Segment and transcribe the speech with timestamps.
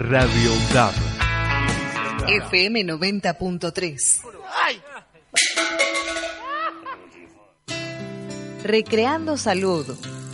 [0.00, 0.94] Radio UNDAB.
[2.26, 4.22] FM 90.3.
[8.64, 9.84] Recreando Salud,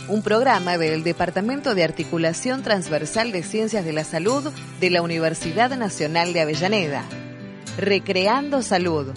[0.07, 5.75] un programa del Departamento de Articulación Transversal de Ciencias de la Salud de la Universidad
[5.75, 7.03] Nacional de Avellaneda.
[7.77, 9.13] Recreando Salud.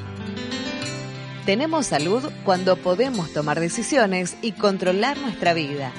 [1.46, 5.92] Tenemos salud cuando podemos tomar decisiones y controlar nuestra vida.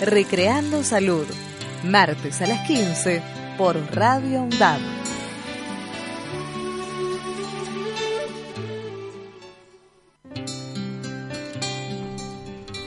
[0.00, 1.26] Recreando Salud,
[1.84, 3.22] martes a las 15
[3.58, 4.80] por Radio UNDAB.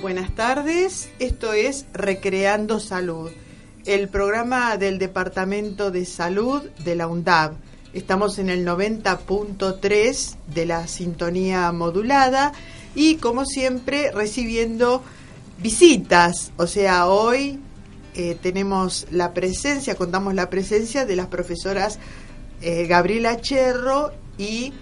[0.02, 3.32] Buenas tardes, esto es Recreando Salud,
[3.86, 7.54] el programa del Departamento de Salud de la UNDAB.
[7.94, 12.54] Estamos en el 90.3 de la sintonía modulada
[12.94, 15.02] y como siempre recibiendo
[15.58, 17.60] visitas, o sea, hoy
[18.16, 22.00] eh, tenemos la presencia, contamos la presencia de las profesoras
[22.62, 24.74] eh, Gabriela Cherro y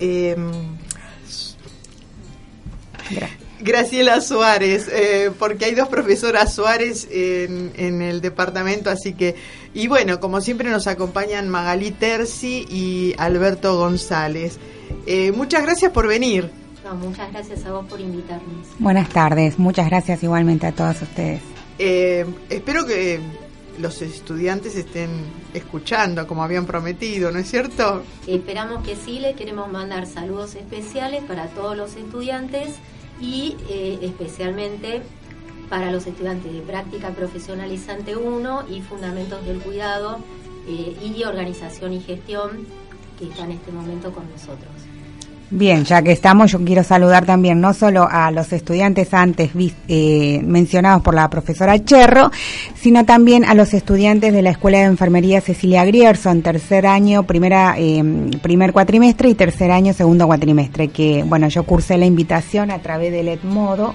[0.00, 0.50] em,
[3.60, 9.36] Graciela Suárez, eh, porque hay dos profesoras Suárez en, en, el departamento, así que,
[9.72, 14.58] y bueno, como siempre nos acompañan Magalí Terzi y Alberto González.
[15.06, 16.50] Eh, muchas gracias por venir.
[16.84, 18.66] No, muchas gracias a vos por invitarnos.
[18.78, 21.53] Buenas tardes, muchas gracias igualmente a todos ustedes.
[21.78, 23.20] Eh, espero que
[23.78, 25.10] los estudiantes estén
[25.52, 28.02] escuchando como habían prometido, ¿no es cierto?
[28.26, 32.76] Esperamos que sí, le queremos mandar saludos especiales para todos los estudiantes
[33.20, 35.02] y eh, especialmente
[35.68, 40.18] para los estudiantes de práctica profesionalizante 1 y fundamentos del cuidado
[40.68, 42.66] eh, y organización y gestión
[43.18, 44.93] que está en este momento con nosotros.
[45.50, 49.50] Bien, ya que estamos, yo quiero saludar también no solo a los estudiantes antes
[49.88, 52.30] eh, mencionados por la profesora Cherro,
[52.74, 57.74] sino también a los estudiantes de la Escuela de Enfermería Cecilia Grierson, tercer año, primera,
[57.78, 58.02] eh,
[58.42, 63.12] primer cuatrimestre y tercer año, segundo cuatrimestre, que bueno, yo cursé la invitación a través
[63.12, 63.94] del Edmodo.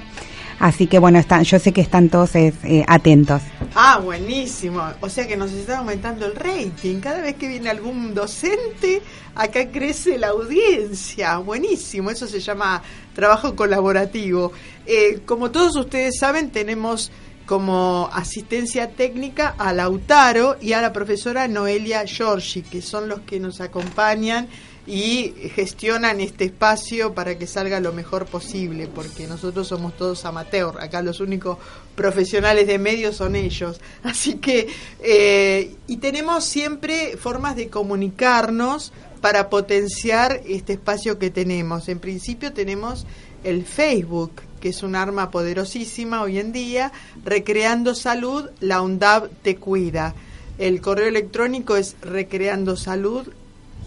[0.60, 2.54] Así que bueno, están, yo sé que están todos eh,
[2.88, 3.42] atentos.
[3.76, 4.82] Ah, buenísimo.
[5.00, 7.00] O sea que nos está aumentando el rating.
[7.00, 9.02] Cada vez que viene algún docente,
[9.36, 11.38] acá crece la audiencia.
[11.38, 12.12] Buenísimo.
[12.12, 12.82] Eso se llama
[13.16, 14.52] trabajo colaborativo.
[14.86, 17.10] Eh, como todos ustedes saben, tenemos
[17.46, 23.40] como asistencia técnica a Lautaro y a la profesora Noelia Giorgi, que son los que
[23.40, 24.48] nos acompañan
[24.90, 30.82] y gestionan este espacio para que salga lo mejor posible, porque nosotros somos todos amateur,
[30.82, 31.60] acá los únicos
[31.94, 33.80] profesionales de medios son ellos.
[34.04, 34.68] Así que,
[35.04, 38.92] eh, y tenemos siempre formas de comunicarnos
[39.22, 41.88] para potenciar este espacio que tenemos.
[41.88, 43.06] En principio tenemos
[43.44, 46.92] el Facebook, que es un arma poderosísima hoy en día,
[47.24, 50.16] Recreando Salud, la UNDAB te cuida.
[50.58, 53.28] El correo electrónico es recreando salud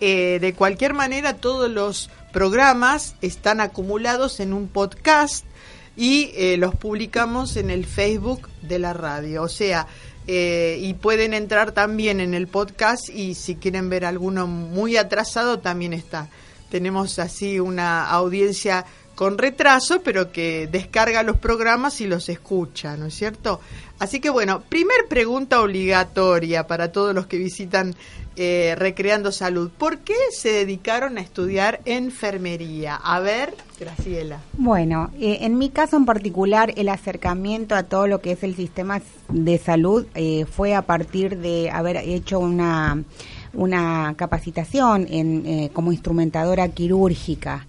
[0.00, 5.46] Eh, de cualquier manera, todos los programas están acumulados en un podcast
[5.96, 9.42] y eh, los publicamos en el Facebook de la radio.
[9.42, 9.86] O sea,
[10.26, 15.58] eh, y pueden entrar también en el podcast y si quieren ver alguno muy atrasado
[15.58, 16.28] también está.
[16.70, 23.06] Tenemos así una audiencia con retraso, pero que descarga los programas y los escucha, ¿no
[23.06, 23.60] es cierto?
[23.98, 27.94] Así que bueno, primer pregunta obligatoria para todos los que visitan
[28.36, 29.70] eh, Recreando Salud.
[29.70, 32.96] ¿Por qué se dedicaron a estudiar enfermería?
[32.96, 34.40] A ver, Graciela.
[34.54, 38.56] Bueno, eh, en mi caso en particular, el acercamiento a todo lo que es el
[38.56, 43.04] sistema de salud eh, fue a partir de haber hecho una,
[43.52, 47.68] una capacitación en, como instrumentadora quirúrgica.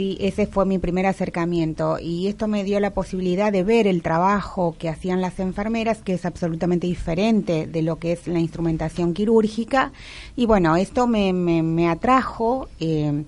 [0.00, 4.00] Sí, ese fue mi primer acercamiento y esto me dio la posibilidad de ver el
[4.00, 9.12] trabajo que hacían las enfermeras, que es absolutamente diferente de lo que es la instrumentación
[9.12, 9.92] quirúrgica.
[10.36, 13.24] Y bueno, esto me, me, atrajo, eh,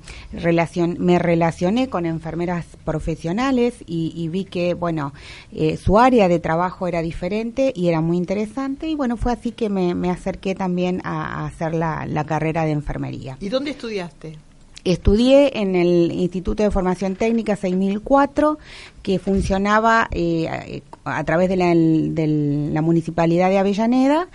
[0.98, 5.12] me relacioné con enfermeras profesionales y, vi que, bueno,
[5.52, 8.86] eh, su área de trabajo era diferente y era muy interesante.
[8.88, 12.64] Y bueno, fue así que me, me acerqué también a, a hacer la, la carrera
[12.64, 13.36] de enfermería.
[13.40, 14.38] ¿Y dónde estudiaste?
[14.84, 18.58] Estudié en el Instituto de Formación Técnica 6004,
[19.02, 24.28] que funcionaba eh, a, través de la, Municipalidad de Avellaneda.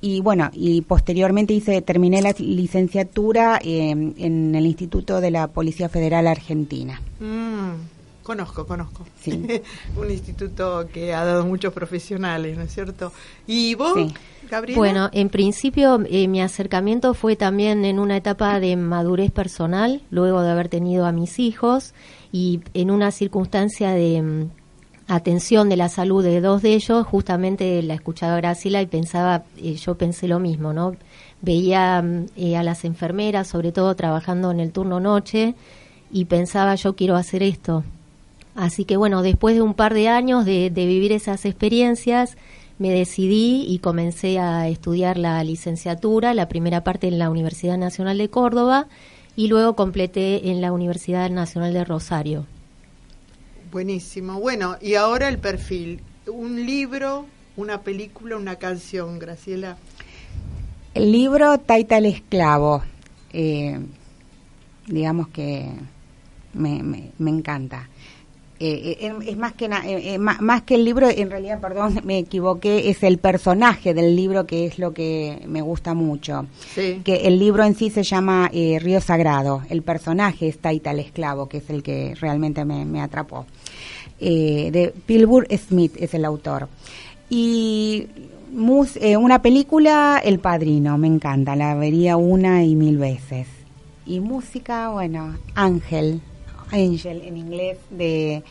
[0.00, 5.88] Y bueno, y posteriormente hice, terminé la licenciatura eh, en el Instituto de la Policía
[5.88, 7.02] Federal Argentina.
[7.18, 9.06] Mm, conozco, conozco.
[9.96, 13.12] Un instituto que ha dado muchos profesionales, ¿no es cierto?
[13.46, 13.94] ¿Y vos?
[13.94, 14.14] Sí.
[14.74, 20.42] Bueno, en principio eh, mi acercamiento fue también en una etapa de madurez personal, luego
[20.42, 21.94] de haber tenido a mis hijos
[22.32, 24.50] y en una circunstancia de mm,
[25.06, 29.74] atención de la salud de dos de ellos, justamente la escuchaba Graciela y pensaba, eh,
[29.74, 30.96] yo pensé lo mismo, ¿no?
[31.42, 35.54] Veía mm, eh, a las enfermeras, sobre todo trabajando en el turno noche,
[36.10, 37.84] y pensaba, yo quiero hacer esto.
[38.54, 42.36] Así que bueno, después de un par de años de vivir esas experiencias,
[42.80, 48.16] me decidí y comencé a estudiar la licenciatura, la primera parte en la Universidad Nacional
[48.16, 48.88] de Córdoba
[49.36, 52.46] y luego completé en la Universidad Nacional de Rosario.
[53.70, 54.40] Buenísimo.
[54.40, 56.00] Bueno, y ahora el perfil.
[56.26, 57.26] Un libro,
[57.58, 59.76] una película, una canción, Graciela.
[60.94, 62.82] El libro Taita el Esclavo.
[63.34, 63.78] Eh,
[64.86, 65.70] digamos que
[66.54, 67.89] me, me, me encanta.
[68.62, 72.90] Eh, eh, es más que eh, más, que el libro en realidad perdón me equivoqué
[72.90, 76.44] es el personaje del libro que es lo que me gusta mucho.
[76.74, 79.62] Que el libro en sí se llama Río Sagrado.
[79.70, 83.46] El personaje es Taita el esclavo que es el que realmente me, atrapó.
[84.18, 86.68] De Pilbur Smith es el autor.
[87.30, 88.08] Y
[89.18, 93.46] una película El Padrino me encanta la vería una y mil veces.
[94.04, 96.20] Y música bueno Ángel
[96.72, 98.42] Angel en inglés de,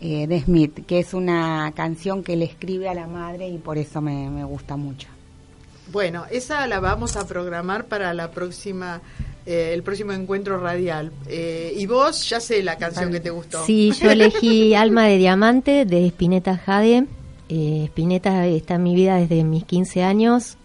[0.00, 3.78] eh, de Smith, que es una canción que le escribe a la madre y por
[3.78, 5.08] eso me, gusta mucho.
[5.90, 9.00] Bueno, esa la vamos a programar para la próxima
[9.46, 11.10] eh, el próximo encuentro radial.
[11.26, 13.64] Eh, y vos, ya sé la canción que te gustó.
[13.64, 17.06] Sí, yo elegí Alma de Diamante de Spinetta Jade.
[17.48, 20.58] Eh, Spinetta está en mi vida desde mis 15 años.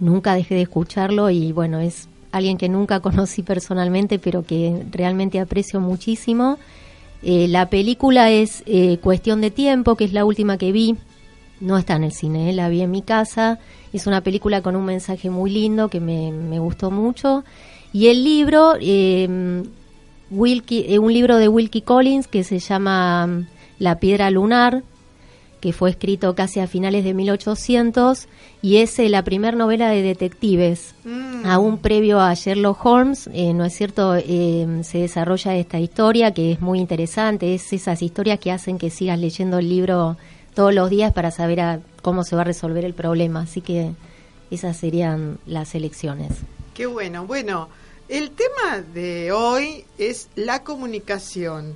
[0.00, 5.40] Nunca dejé de escucharlo y bueno, es alguien que nunca conocí personalmente, pero que realmente
[5.40, 6.58] aprecio muchísimo.
[7.22, 10.96] Eh, la película es eh, Cuestión de Tiempo, que es la última que vi.
[11.60, 13.58] No está en el cine, eh, la vi en mi casa.
[13.92, 17.44] Es una película con un mensaje muy lindo que me, me gustó mucho.
[17.92, 18.74] Y el libro,
[20.30, 23.46] Wilkie, un libro de Wilkie Collins que se llama
[23.78, 24.82] La Piedra Lunar,
[25.64, 28.28] que fue escrito casi a finales de 1800
[28.60, 30.94] y es eh, la primera novela de detectives.
[31.04, 31.46] Mm.
[31.46, 34.14] Aún previo a Sherlock Holmes, eh, ¿no es cierto?
[34.14, 37.54] Eh, se desarrolla esta historia que es muy interesante.
[37.54, 40.18] Es esas historias que hacen que sigas leyendo el libro
[40.52, 43.40] todos los días para saber cómo se va a resolver el problema.
[43.40, 43.92] Así que
[44.50, 46.32] esas serían las elecciones.
[46.74, 47.26] Qué bueno.
[47.26, 47.70] Bueno.
[48.06, 51.74] El tema de hoy es la comunicación.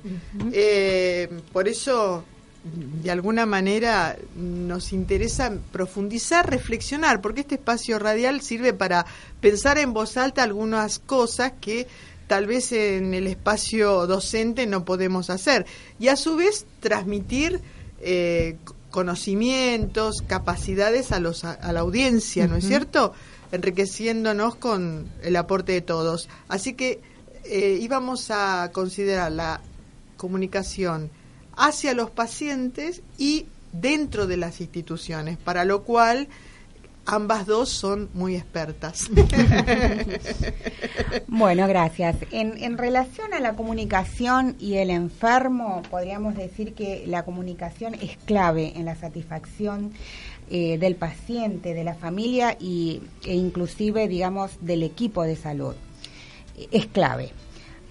[1.51, 2.23] por eso
[2.63, 9.05] de alguna manera nos interesa profundizar, reflexionar, porque este espacio radial sirve para
[9.39, 11.87] pensar en voz alta algunas cosas que
[12.27, 15.65] tal vez en el espacio docente no podemos hacer.
[15.99, 17.61] Y a su vez transmitir
[18.01, 18.57] eh,
[18.91, 23.13] conocimientos, capacidades a, los, a, la audiencia, ¿no es cierto?
[23.53, 26.27] Enriqueciéndonos con el aporte de todos.
[26.49, 26.99] Así que
[27.45, 29.61] eh, íbamos a considerar la
[30.17, 31.09] comunicación
[31.59, 36.29] hacia los pacientes y dentro de las instituciones, para lo cual
[37.05, 39.09] ambas dos son muy expertas.
[41.27, 42.15] bueno, gracias.
[42.31, 48.73] En, relación a la comunicación y el enfermo, podríamos decir que la comunicación es clave
[48.75, 49.91] en la satisfacción
[50.49, 55.75] eh, del paciente, de la familia y, e inclusive, digamos, del equipo de salud.
[56.71, 57.31] Es clave.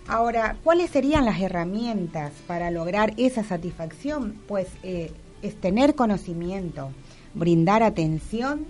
[0.08, 4.40] Ahora, ¿cuáles serían las herramientas para lograr esa satisfacción?
[4.48, 5.12] Pues eh,
[5.42, 6.92] es tener conocimiento,
[7.34, 8.64] brindar atención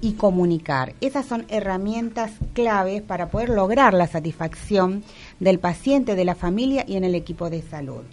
[0.00, 0.94] y comunicar.
[1.02, 5.04] Esas son herramientas claves para poder lograr la satisfacción
[5.40, 8.04] del paciente, de la familia y en el equipo de salud.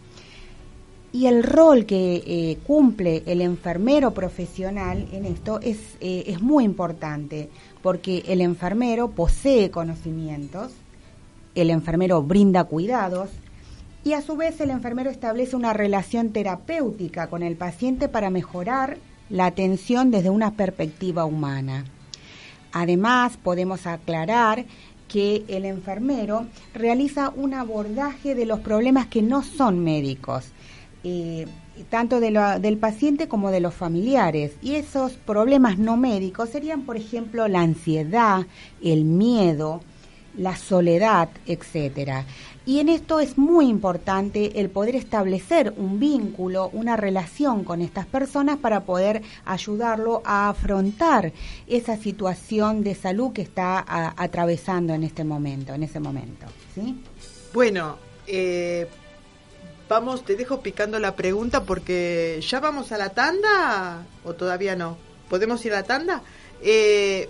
[1.13, 6.65] Y el rol que eh, cumple el enfermero profesional en esto es, eh, es muy
[6.65, 7.48] importante,
[7.82, 10.74] porque el enfermero posee conocimientos,
[11.55, 13.29] el enfermero brinda cuidados
[14.03, 18.97] y a su vez el enfermero establece una relación terapéutica con el paciente para mejorar
[19.29, 21.85] la atención desde una perspectiva humana.
[22.71, 24.65] Además, podemos aclarar
[25.07, 30.45] que el enfermero realiza un abordaje de los problemas que no son médicos,
[31.03, 31.47] eh,
[31.89, 34.53] tanto del paciente como de los familiares.
[34.62, 38.45] Y esos problemas no médicos serían, por ejemplo, la ansiedad,
[38.83, 39.81] el miedo,
[40.38, 42.25] la soledad, etcétera.
[42.65, 48.08] Y en esto es muy importante el poder establecer un vínculo, una relación con estas
[48.08, 51.32] personas para poder ayudarlo a afrontar
[51.68, 53.86] esa situación de salud que está
[54.18, 56.48] atravesando en este momento, en ese momento.
[56.74, 56.96] ¿sí?
[57.54, 58.88] Bueno, eh,
[59.88, 64.98] vamos, te dejo picando la pregunta porque ya vamos a la tanda o todavía no.
[65.30, 66.24] ¿Podemos ir a la tanda?
[66.62, 67.30] Eh,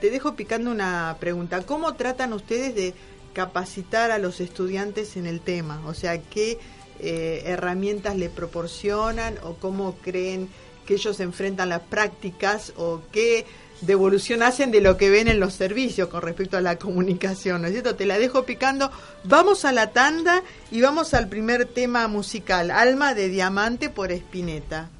[0.00, 1.62] te dejo picando una pregunta.
[1.62, 2.94] ¿Cómo tratan ustedes de
[3.32, 5.82] capacitar a los estudiantes en el tema?
[5.86, 6.58] O sea, ¿qué
[7.00, 10.48] eh, herramientas le proporcionan o cómo creen
[10.86, 13.44] que ellos enfrentan las prácticas o qué
[13.82, 17.68] devolución hacen de lo que ven en los servicios con respecto a la comunicación, ¿no
[17.68, 17.94] es cierto?
[17.94, 18.90] Te la dejo picando.
[19.24, 24.90] Vamos a la tanda y vamos al primer tema musical, Alma de Diamante por Espineta.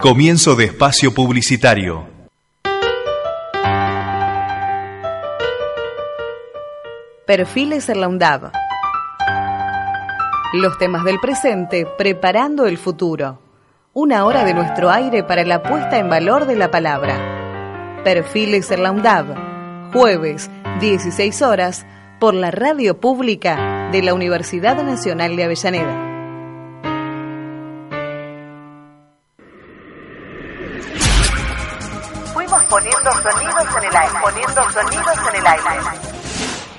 [0.00, 2.08] Comienzo de espacio publicitario.
[7.26, 8.50] Perfiles en la UNDAB.
[10.54, 13.42] Los temas del presente preparando el futuro.
[13.92, 18.00] Una hora de nuestro aire para la puesta en valor de la palabra.
[18.02, 19.92] Perfiles en la UNDAB.
[19.92, 21.84] Jueves, 16 horas,
[22.18, 26.09] por la radio pública de la Universidad Nacional de Avellaneda.
[33.02, 35.80] Poniendo sonidos en el aire, poniendo sonidos en el aire.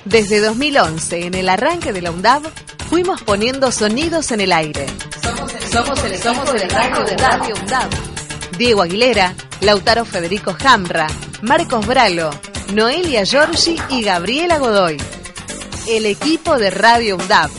[0.04, 2.42] Desde 2011, en el arranque de la UNDAB,
[2.88, 4.86] fuimos poniendo sonidos en el aire.
[5.70, 7.90] Somos el, somos el radio de Radio UNDAB.
[8.58, 11.06] Diego Aguilera, Lautaro Federico Jamra,
[11.42, 12.30] Marcos Bralo,
[12.74, 14.98] Noelia Giorgi y Gabriela Godoy.
[15.88, 17.50] El equipo de Radio UNDAB.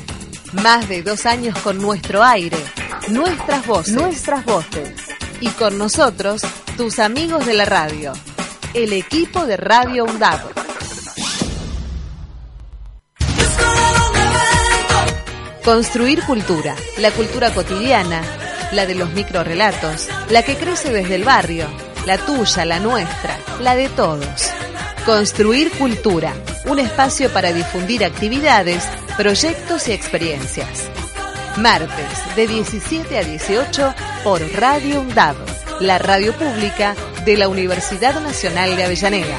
[0.53, 2.57] Más de dos años con nuestro aire,
[3.09, 4.93] nuestras voces, nuestras voces.
[5.41, 6.43] Y con nosotros,
[6.77, 8.13] tus amigos de la radio.
[8.73, 10.39] El equipo de Radio UNDAB.
[15.63, 18.23] Construir cultura, la cultura cotidiana,
[18.71, 21.67] la de los microrelatos, la que crece desde el barrio,
[22.07, 24.49] la tuya, la nuestra, la de todos.
[25.05, 26.33] Construir cultura,
[26.65, 28.83] un espacio para difundir actividades,
[29.15, 30.89] proyectos y experiencias.
[31.57, 35.35] Martes de 17 a 18 por Radio UNDAB,
[35.79, 39.37] la radio pública de la Universidad Nacional de Avellaneda.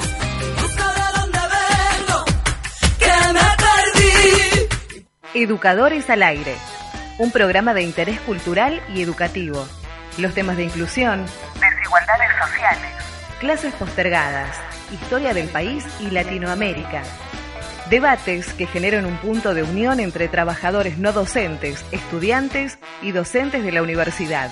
[5.34, 6.54] Educadores al Aire,
[7.18, 9.66] un programa de interés cultural y educativo.
[10.18, 11.24] Los temas de inclusión,
[11.60, 12.90] Desigualdades sociales.
[13.40, 14.56] clases postergadas,
[14.92, 17.02] historia del país y Latinoamérica.
[17.90, 23.72] Debates que generan un punto de unión entre trabajadores no docentes, estudiantes y docentes de
[23.72, 24.50] la universidad.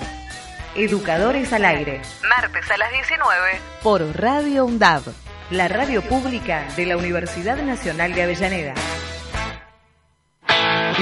[0.75, 3.59] Educadores al Aire, Martes a las 19.
[3.83, 5.03] por Radio UNDAB,
[5.51, 8.73] la radio pública de la Universidad Nacional de Avellaneda.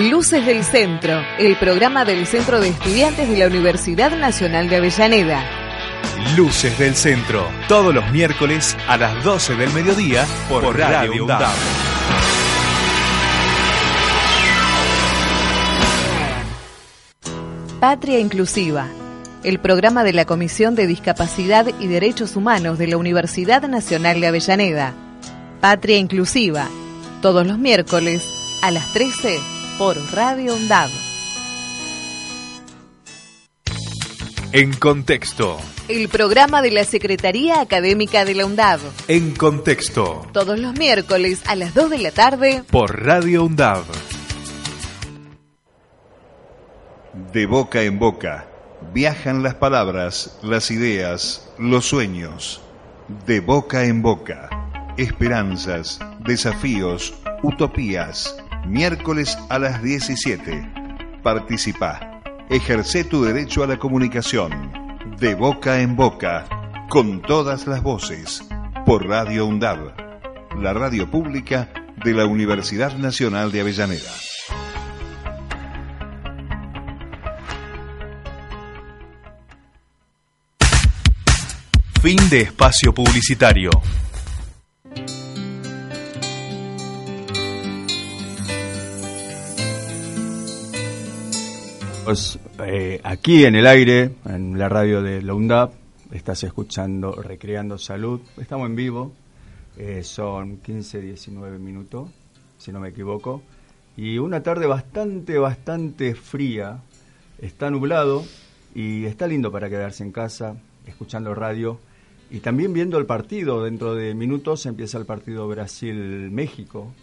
[0.09, 5.41] Luces del Centro, el programa del Centro de Estudiantes de la Universidad Nacional de Avellaneda.
[6.35, 11.55] Luces del Centro, todos los miércoles a las 12 del mediodía por, Radio UNDAB.
[17.79, 18.87] Patria Inclusiva,
[19.43, 24.27] el programa de la Comisión de Discapacidad y Derechos Humanos de la Universidad Nacional de
[24.27, 24.93] Avellaneda.
[25.59, 26.67] Patria Inclusiva,
[27.21, 28.23] todos los miércoles
[28.61, 29.39] a las 13
[29.77, 30.89] por Radio UNDAB.
[34.53, 38.79] En contexto, El programa de la Secretaría Académica de la UNDAB.
[39.07, 43.83] en contexto, Todos los miércoles a las 2 de la tarde por Radio UNDAB.
[47.33, 48.47] De boca en boca,
[48.93, 52.61] viajan las palabras, las ideas, los sueños.
[53.25, 54.49] De boca en boca,
[54.97, 57.13] esperanzas, desafíos,
[57.43, 58.35] utopías.
[58.65, 61.19] Miércoles a las 17.
[61.23, 62.21] Participa.
[62.49, 64.71] Ejerce tu derecho a la comunicación.
[65.19, 66.45] De boca en boca,
[66.89, 68.43] con todas las voces.
[68.85, 69.93] Por Radio UNDAB,
[70.59, 71.69] la radio pública
[72.03, 74.30] de la Universidad Nacional de Avellaneda.
[82.01, 83.69] Fin de espacio publicitario.
[92.03, 95.73] Pues, eh, aquí en el aire, en la radio de la UNDAP,
[96.11, 98.19] estás escuchando Recreando Salud.
[98.35, 99.13] Estamos en vivo,
[99.77, 102.09] eh, son 15, 19 minutos,
[102.57, 103.43] si no me equivoco.
[103.95, 106.79] Y una tarde bastante, bastante fría.
[107.37, 108.25] Está nublado
[108.73, 110.55] y está lindo para quedarse en casa,
[110.87, 111.79] escuchando radio
[112.31, 113.63] y también viendo el partido.
[113.63, 116.93] Dentro de minutos empieza el partido Brasil-México.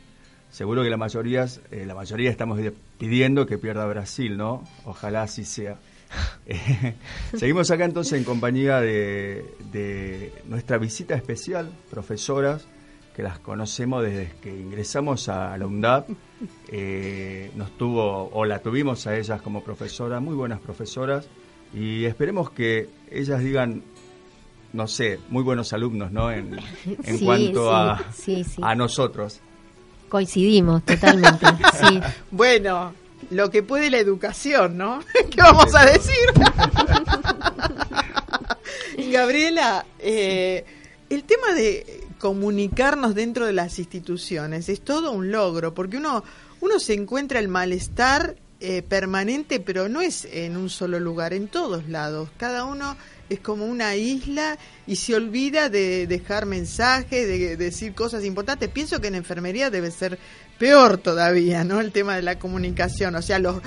[0.50, 2.58] Seguro que la mayoría, eh, la mayoría estamos
[2.98, 4.64] pidiendo que pierda Brasil, ¿no?
[4.84, 5.78] Ojalá así sea.
[6.50, 6.94] Eh,
[7.36, 12.66] seguimos acá entonces en compañía de, de nuestra visita especial, profesoras,
[13.14, 16.08] que las conocemos desde que ingresamos a la UNDAP.
[16.68, 21.28] Eh, nos tuvo, o la tuvimos a ellas como profesora, muy buenas profesoras,
[21.74, 23.82] y esperemos que ellas digan,
[24.72, 26.30] no sé, muy buenos alumnos, ¿no?
[26.30, 26.58] En,
[27.04, 28.60] en Sí, cuanto sí, a, sí, sí.
[28.64, 29.40] a nosotros.
[30.08, 31.46] Coincidimos totalmente.
[31.80, 32.00] sí.
[32.30, 32.92] Bueno,
[33.30, 35.00] lo que puede la educación, ¿no?
[35.30, 36.14] ¿Qué vamos a decir?
[39.10, 40.64] Gabriela, eh,
[41.10, 46.24] el tema de comunicarnos dentro de las instituciones es todo un logro, porque uno,
[46.60, 51.48] uno se encuentra el malestar eh, permanente, pero no es en un solo lugar, en
[51.48, 52.28] todos lados.
[52.36, 52.96] Cada uno
[53.28, 58.68] es como una isla y se olvida de dejar mensajes, de, decir cosas importantes.
[58.68, 60.18] Pienso que en enfermería debe ser
[60.58, 61.80] peor todavía, ¿no?
[61.80, 63.60] El tema de la comunicación, o sea, los,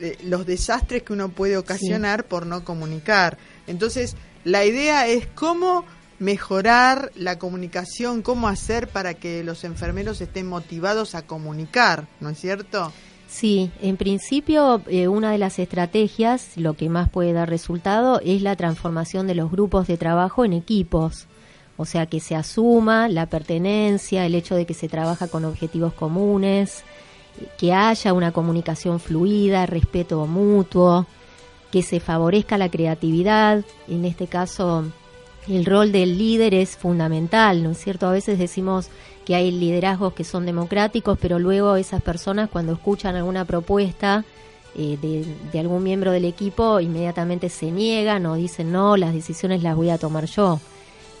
[0.00, 3.38] eh, los desastres que uno puede ocasionar por no comunicar.
[3.66, 5.84] Entonces, la idea es cómo
[6.18, 12.38] mejorar la comunicación, cómo hacer para que los enfermeros estén motivados a comunicar, ¿no es
[12.38, 12.92] cierto?
[13.32, 18.42] Sí, en principio eh, una de las estrategias, lo que más puede dar resultado, es
[18.42, 21.28] la transformación de los grupos de trabajo en equipos.
[21.78, 25.94] O sea, que se asuma la pertenencia, el hecho de que se trabaja con objetivos
[25.94, 26.84] comunes,
[27.56, 31.06] que haya una comunicación fluida, respeto mutuo,
[31.70, 33.64] que se favorezca la creatividad.
[33.88, 34.84] En este caso,
[35.48, 38.06] el rol del líder es fundamental, ¿no es cierto?
[38.06, 38.90] A veces decimos
[39.24, 44.24] que hay liderazgos que son democráticos, pero luego esas personas cuando escuchan alguna propuesta
[44.74, 44.98] eh,
[45.52, 49.90] de, algún miembro del equipo inmediatamente se niegan o dicen no, las decisiones las voy
[49.90, 50.60] a tomar yo.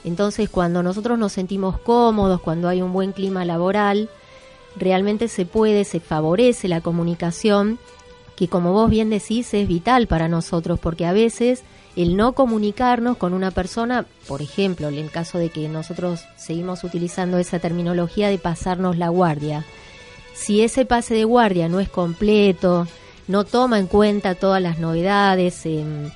[0.04, 4.08] Entonces cuando nosotros nos sentimos cómodos, cuando hay un buen clima laboral,
[4.76, 7.78] realmente se puede, se favorece la comunicación,
[8.36, 11.62] que como vos bien decís es vital para nosotros, porque a veces
[11.96, 16.84] el no comunicarnos con una persona, por ejemplo, en el caso de que nosotros seguimos
[16.84, 19.64] utilizando esa terminología de pasarnos la guardia,
[20.34, 22.86] si ese pase de guardia no es completo,
[23.28, 26.10] no toma en cuenta todas las novedades, em,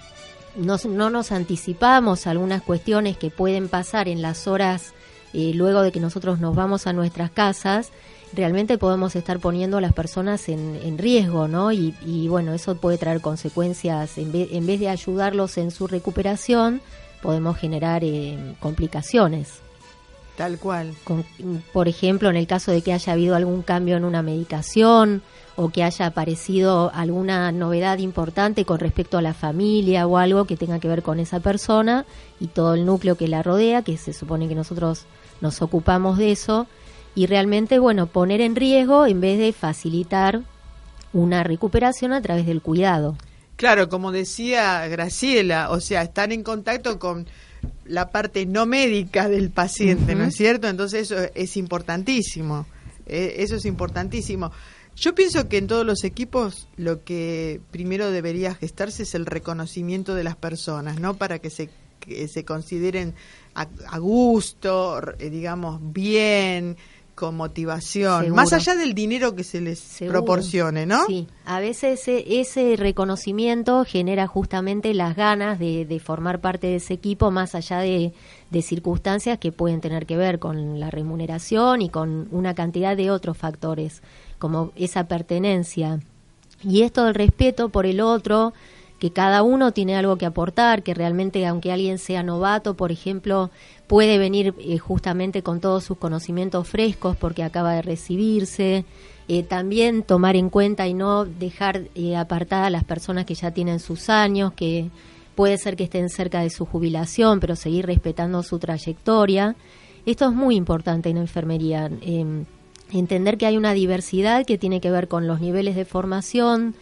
[0.57, 4.95] no, nos anticipamos algunas cuestiones que pueden pasar en las horas
[5.35, 7.91] eh, luego de que nosotros nos vamos a nuestras casas,
[8.33, 11.73] realmente podemos estar poniendo a las personas en, riesgo, ¿no?
[11.73, 16.81] Y, bueno, eso puede traer consecuencias, en vez, en vez de ayudarlos en su recuperación,
[17.23, 19.61] podemos generar eh, complicaciones.
[20.37, 20.95] Tal cual.
[21.73, 25.23] por ejemplo, en el caso de que haya habido algún cambio en una medicación
[25.57, 30.59] o que haya aparecido alguna novedad importante con respecto a la familia o algo que
[30.59, 32.05] tenga que ver con esa persona
[32.39, 35.07] y todo el núcleo que la rodea, que se supone que nosotros
[35.41, 36.67] nos ocupamos de eso,
[37.17, 40.43] y realmente, bueno, poner en riesgo en vez de facilitar
[41.15, 43.17] una recuperación a través del cuidado.
[43.57, 47.27] Claro, como decía Graciela, o sea, están en contacto con
[47.87, 50.69] la parte no médica del paciente, ¿no es cierto?
[50.69, 52.67] Entonces eso es importantísimo,
[53.07, 54.53] eh, eso es importantísimo.
[54.95, 60.15] Yo pienso que en todos los equipos lo que primero debería gestarse es el reconocimiento
[60.15, 61.15] de las personas, ¿no?
[61.15, 61.71] Para que se,
[62.29, 63.15] se consideren
[63.55, 66.77] a, a gusto, eh, digamos, bien,
[67.17, 71.07] con motivación, más allá del dinero que se les proporcione, ¿no?
[71.07, 76.77] Sí, a veces ese, ese, reconocimiento genera justamente las ganas de, de, formar parte de
[76.77, 78.13] ese equipo, más allá de,
[78.51, 83.11] de, circunstancias que pueden tener que ver con la remuneración y con una cantidad de
[83.11, 84.03] otros factores,
[84.39, 86.01] como esa pertenencia.
[86.63, 88.53] Y esto del respeto por el otro,
[88.99, 93.51] que cada uno tiene algo que aportar, que realmente aunque alguien sea novato, por ejemplo,
[93.87, 98.85] puede venir eh, justamente con todos sus conocimientos frescos porque acaba de recibirse.
[99.29, 103.81] Eh, también tomar en cuenta y no dejar eh, apartadas las personas que ya tienen
[103.81, 104.91] sus años, que
[105.35, 109.57] puede ser que estén cerca de su jubilación, pero seguir respetando su trayectoria.
[110.07, 111.91] Esto es muy importante en enfermería.
[112.03, 112.45] Em,
[112.93, 116.77] entender que hay una diversidad que tiene que ver con los niveles de formación,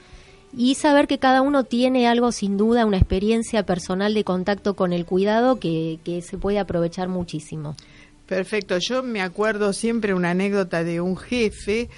[0.56, 4.92] y saber que cada uno tiene algo sin duda, una experiencia personal de contacto con
[4.92, 7.76] el cuidado que, que se puede aprovechar muchísimo.
[8.26, 11.88] Perfecto, yo me acuerdo siempre una anécdota de un jefe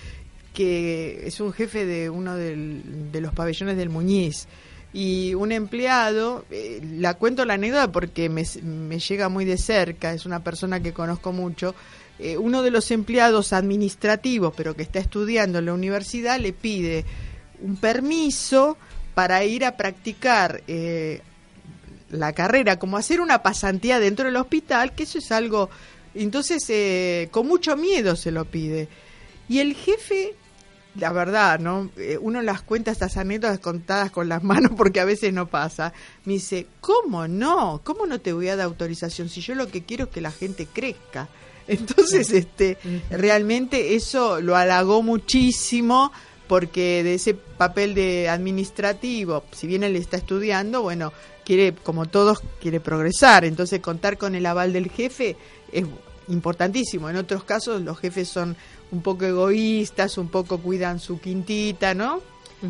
[0.57, 4.49] que es un jefe de uno de los pabellones del Muñiz.
[4.95, 10.15] Y un empleado, eh, la cuento la anécdota porque me, me, llega muy de cerca,
[10.15, 11.75] es una persona que conozco mucho,
[12.19, 17.05] eh, uno de los empleados administrativos pero que está estudiando en la universidad le pide
[17.61, 18.77] un permiso
[19.15, 21.23] para ir a practicar eh,
[22.11, 25.71] la carrera, como hacer una pasantía dentro del hospital, que eso es algo,
[26.15, 28.89] entonces eh, con mucho miedo se lo pide.
[29.49, 30.35] Y el jefe,
[30.97, 31.91] la verdad, ¿no?
[31.97, 35.93] Eh, uno las cuenta estas anécdotas contadas con las manos porque a veces no pasa.
[36.25, 37.81] Me dice, ¿cómo no?
[37.85, 40.33] ¿Cómo no te voy a dar autorización si yo lo que quiero es que la
[40.33, 41.29] gente crezca?
[41.69, 42.79] Entonces, este,
[43.11, 46.13] realmente eso lo halagó muchísimo
[46.49, 51.13] porque de ese papel de administrativo, si bien él está estudiando, bueno,
[51.45, 55.37] quiere, como todos, quiere progresar, entonces contar con el aval del jefe
[55.73, 55.85] es
[56.29, 57.09] importantísimo.
[57.09, 58.57] En otros casos los jefes son
[58.91, 62.21] un poco egoístas, un poco cuidan su quintita, ¿no?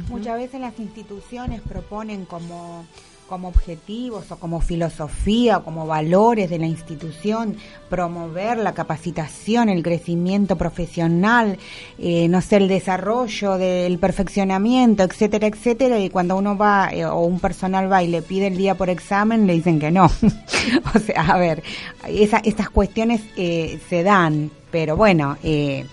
[0.09, 2.87] Muchas veces las instituciones proponen como
[3.29, 7.57] como objetivos o como filosofía o como valores de la institución
[7.89, 11.59] promover la capacitación, el crecimiento profesional,
[11.99, 17.21] eh, no sé, el desarrollo del perfeccionamiento, etcétera, etcétera, y cuando uno va eh, o
[17.21, 20.07] un personal va y le pide el día por examen, le dicen que no.
[20.95, 21.63] o sea, a ver,
[22.09, 25.37] esa, estas cuestiones eh, se dan, pero bueno,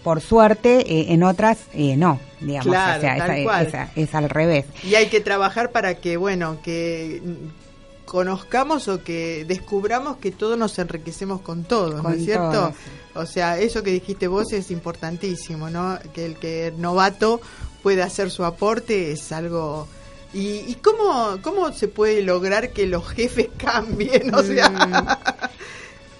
[0.03, 4.65] por suerte en otras no digamos, o sea, es, al revés.
[4.83, 7.21] Y hay que trabajar para que, bueno, que
[8.05, 12.73] conozcamos o que descubramos que todos nos enriquecemos con todo, ¿no es cierto?
[13.15, 15.97] O sea, eso que dijiste vos es importantísimo, ¿no?
[16.13, 17.41] Que el que novato
[17.81, 19.87] pueda hacer su aporte es algo...
[20.33, 24.33] ¿Y, y cómo, cómo se puede lograr que los jefes cambien?
[24.33, 24.69] O sea...
[24.69, 25.07] Mm.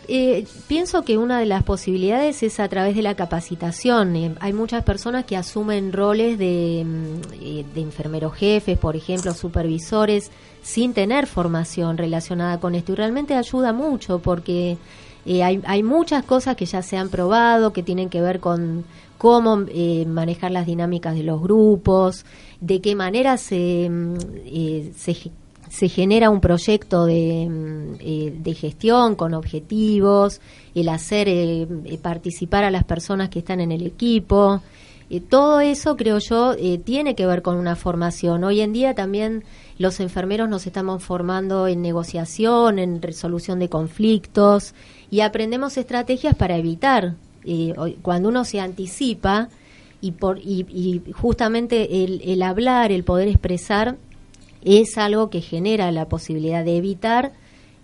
[0.08, 4.16] Eh, pienso que una de las posibilidades es a través de la capacitación.
[4.16, 9.34] Eh, hay muchas personas que asumen roles de, mm, eh, de enfermeros jefes, por ejemplo,
[9.34, 12.92] supervisores, sin tener formación relacionada con esto.
[12.92, 14.78] Y realmente ayuda mucho porque
[15.26, 18.84] hay, hay muchas cosas que ya se han probado, que tienen que ver con
[19.18, 19.66] cómo
[20.08, 22.26] manejar las dinámicas de los grupos,
[22.60, 24.16] de qué manera se, mm,
[24.96, 25.32] se
[25.74, 30.40] se genera un proyecto de, mm, eh, de gestión con objetivos,
[30.76, 34.62] el hacer eh, eh, participar a las personas que están en el equipo.
[35.30, 38.44] todo eso, creo yo, tiene que ver con una formación.
[38.44, 39.44] Hoy en día también
[39.78, 44.74] los enfermeros nos estamos formando en negociación, en resolución de conflictos
[45.12, 47.16] y aprendemos estrategias para evitar.
[48.02, 49.50] cuando uno se anticipa
[50.02, 53.98] y, por, y, justamente el, el hablar, el poder expresar,
[54.64, 57.34] es algo que genera la posibilidad de evitar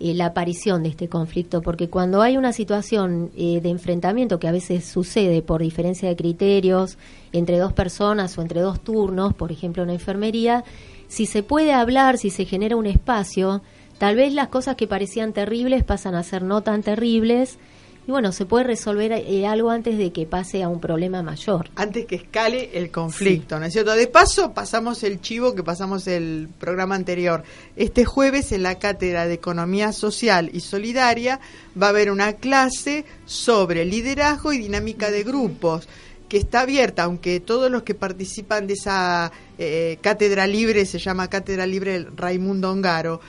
[0.02, 4.48] eh, la aparición de este conflicto, porque cuando hay una situación eh, de enfrentamiento que
[4.48, 6.96] a veces sucede por diferencia de criterios
[7.32, 10.64] entre dos personas o entre dos turnos, por ejemplo en enfermería,
[11.06, 13.60] si se puede hablar, si se genera un espacio,
[13.98, 17.58] tal vez las cosas que parecían terribles pasan a ser no tan terribles
[18.06, 21.70] y bueno, se puede resolver eh, algo antes de que pase a un problema mayor.
[21.76, 23.92] Antes que escale el conflicto, ¿no es cierto?
[23.92, 27.42] De paso, pasamos el chivo que pasamos el programa anterior.
[27.76, 31.40] Este jueves en la Cátedra de Economía Social y Solidaria
[31.80, 35.88] va a haber una clase sobre liderazgo y dinámica de grupos
[36.30, 41.28] que está abierta, aunque todos los que participan de esa eh, cátedra libre, se llama
[41.28, 43.20] Cátedra Libre Raimundo Ongaro,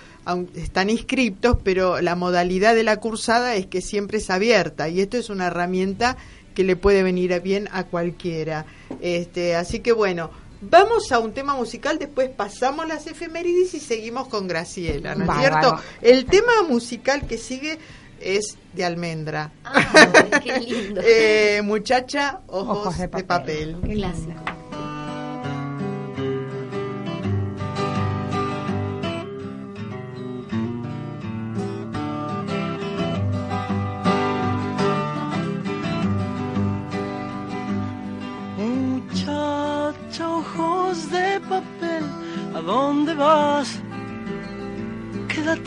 [0.55, 5.17] están inscriptos, pero la modalidad de la cursada es que siempre es abierta y esto
[5.17, 6.17] es una herramienta
[6.53, 8.65] que le puede venir bien a cualquiera.
[9.01, 10.29] Este, así que bueno,
[10.62, 15.39] vamos a un tema musical, después pasamos las efemérides y seguimos con Graciela, ¿no es
[15.39, 15.79] cierto?
[16.01, 17.79] El tema musical que sigue
[18.19, 19.51] es de almendra.
[19.65, 21.01] Ah, qué lindo.
[21.05, 23.77] Eh, muchacha, ojos, de papel.
[23.81, 24.34] Clásico.
[24.45, 24.61] ¿A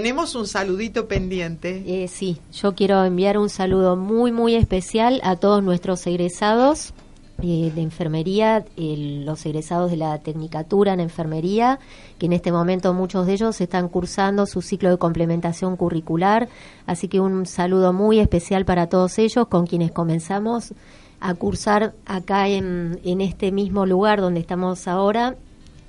[0.00, 1.84] Tenemos un saludito pendiente.
[1.86, 6.94] Eh, sí, yo quiero enviar un saludo muy, muy especial a todos nuestros egresados
[7.42, 11.80] eh, de enfermería, los egresados de la Tecnicatura en Enfermería,
[12.18, 16.48] que en este momento muchos de ellos están cursando su ciclo de complementación curricular.
[16.86, 20.72] Así que un saludo muy especial para todos ellos, con quienes comenzamos
[21.20, 25.36] a cursar acá en, en este mismo lugar donde estamos ahora,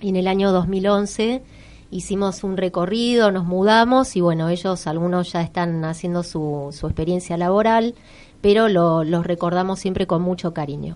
[0.01, 1.43] en el año 2011
[1.91, 7.37] hicimos un recorrido, nos mudamos y bueno, ellos algunos ya están haciendo su, su experiencia
[7.37, 7.93] laboral,
[8.41, 10.95] pero lo- los recordamos siempre con mucho cariño.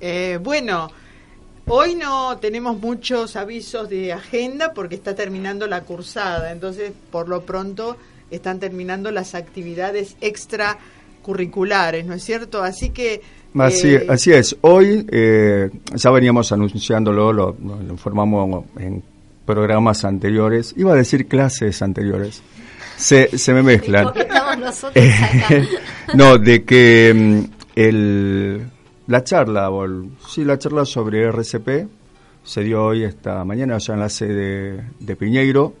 [0.00, 0.88] Eh, bueno,
[1.66, 7.42] hoy no tenemos muchos avisos de agenda porque está terminando la cursada, entonces por lo
[7.42, 7.96] pronto
[8.30, 12.62] están terminando las actividades extracurriculares, ¿no es cierto?
[12.62, 13.20] Así que...
[13.58, 14.56] Así, eh, así es.
[14.60, 19.02] Hoy eh, ya veníamos anunciándolo, lo, lo informamos en
[19.48, 20.74] programas anteriores.
[20.76, 22.42] Iba a decir clases anteriores.
[22.96, 24.08] Se, se me mezclan.
[24.08, 24.58] Acá.
[26.14, 28.62] no, de que mm, el,
[29.06, 31.88] la charla, o el- sí, la charla sobre RCP
[32.44, 35.74] se dio hoy esta mañana allá en la sede de Piñeiro.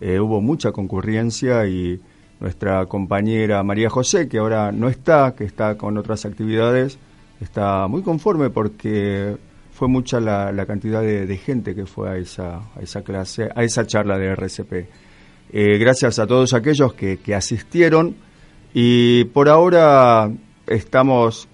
[0.00, 2.00] Eh, hubo mucha concurrencia y
[2.40, 6.98] nuestra compañera María José, que ahora no está, que está con otras actividades,
[7.40, 9.36] está muy conforme porque
[9.82, 13.64] fue mucha la, cantidad de, de gente que fue a esa, a esa clase, a
[13.64, 14.72] esa charla de RCP.
[15.52, 18.14] Eh, gracias a todos aquellos que, que asistieron
[18.72, 20.30] y por ahora
[20.68, 21.48] estamos,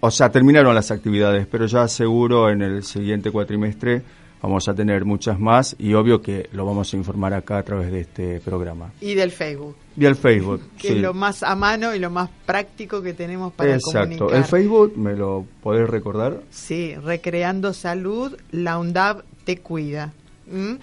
[0.00, 4.02] o sea, terminaron las actividades, pero ya seguro en el siguiente cuatrimestre
[4.42, 7.92] vamos a tener muchas más y obvio que lo vamos a informar acá a través
[7.92, 8.92] de este programa.
[9.00, 10.60] Y del Facebook, Y el Facebook.
[10.78, 10.94] que sí.
[10.94, 14.00] es lo más a mano y lo más práctico que tenemos para Exacto.
[14.18, 14.34] comunicar.
[14.34, 16.40] El Facebook, ¿me lo podés recordar?
[16.50, 20.12] Sí, Recreando Salud, la UNDAB te cuida.
[20.50, 20.74] ¿Mm?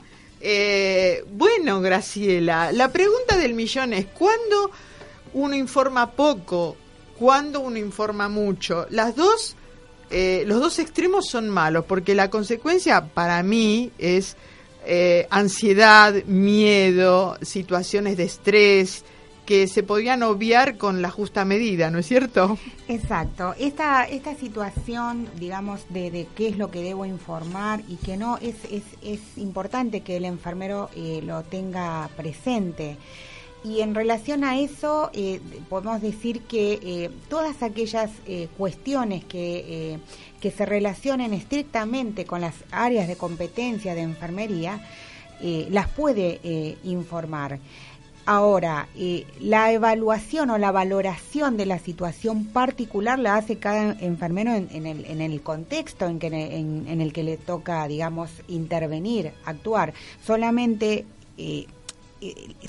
[0.42, 4.72] Eh, bueno, Graciela, la pregunta del millón es, ¿cuándo
[5.34, 6.78] uno informa poco?
[7.18, 8.88] ¿Cuándo uno informa mucho?
[8.90, 9.58] Las dos,
[10.12, 14.36] eh, los dos extremos son malos, porque la consecuencia para mí es
[14.86, 19.04] eh, ansiedad, miedo, situaciones de estrés
[19.50, 22.60] que se podrían obviar con la justa medida, ¿no es cierto?
[22.88, 23.56] Exacto.
[23.58, 28.38] Esta, esta situación, digamos, de, de qué es lo que debo informar y que no,
[28.38, 32.98] es, es, es importante que el enfermero eh, lo tenga presente.
[33.64, 39.94] Y en relación a eso, eh, podemos decir que eh, todas aquellas eh, cuestiones que,
[39.94, 40.00] eh,
[40.40, 44.80] que se relacionen estrictamente con las áreas de competencia de enfermería,
[45.42, 47.60] eh, las puede eh, informar.
[48.26, 48.88] Ahora,
[49.40, 54.86] la evaluación o la valoración de la situación particular la hace cada enfermero en, en
[54.86, 59.94] el, en el contexto en, que, en, en el que le toca, digamos, intervenir, actuar.
[60.24, 61.06] Solamente,
[61.40, 61.66] eh,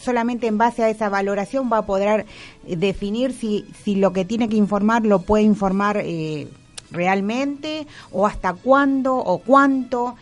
[0.01, 2.27] solamente en base a esa valoración va a poder
[2.67, 6.49] eh, definir si, si lo que tiene que informar lo puede informar eh,
[6.91, 10.17] realmente o hasta cuándo o cuánto.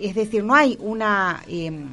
[0.00, 1.42] Es decir, no hay una...
[1.48, 1.86] em,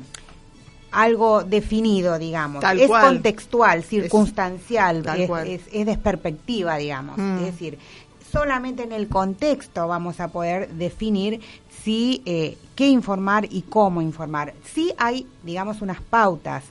[0.94, 2.60] algo definido, digamos.
[2.62, 3.06] Tal es cual.
[3.14, 7.18] contextual, circunstancial, es, es- es de perspectiva, digamos.
[7.18, 7.38] Mm.
[7.38, 7.78] Es decir,
[8.30, 11.40] solamente en el contexto vamos a poder definir
[11.84, 14.54] si eh, qué informar y cómo informar.
[14.74, 16.64] Sí hay, digamos, unas pautas.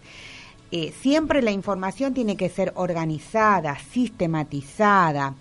[0.73, 5.35] Eh, siempre la información tiene que ser organizada, sistematizada,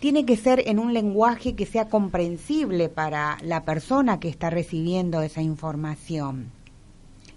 [0.00, 5.20] tiene que ser en un lenguaje que sea comprensible para la persona que está recibiendo
[5.20, 6.50] esa información.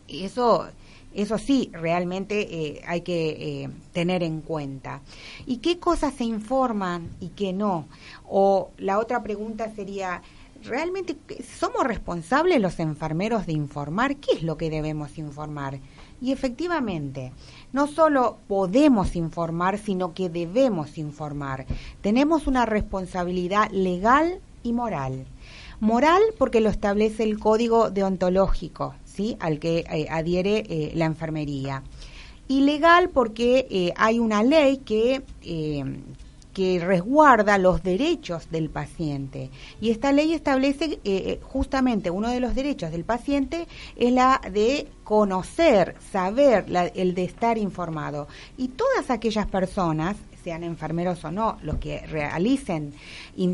[0.08, 0.68] Eso,
[1.14, 5.02] eso sí, realmente eh, hay que tener en cuenta.
[5.46, 7.88] ¿Y qué cosas se informan y qué no?
[8.26, 10.22] O la otra pregunta sería,
[10.66, 11.16] realmente
[11.60, 15.80] somos responsables los enfermeros de informar qué es lo que debemos informar.
[16.22, 17.34] Y efectivamente,
[17.74, 21.66] no solo podemos informar, sino que debemos informar.
[22.02, 25.26] Tenemos una responsabilidad legal y moral.
[25.80, 29.36] Moral porque lo establece el código deontológico, ¿sí?
[29.40, 31.84] al que eh, adhiere eh, la enfermería.
[32.48, 35.24] Y legal porque eh, hay una ley que,
[36.54, 39.50] que resguarda los derechos del paciente.
[39.82, 44.88] Y esta ley establece eh, justamente uno de los derechos del paciente es la de
[45.04, 48.28] conocer, saber, el de estar informado.
[48.58, 52.94] Y todas aquellas personas sean enfermeros o no, los que realicen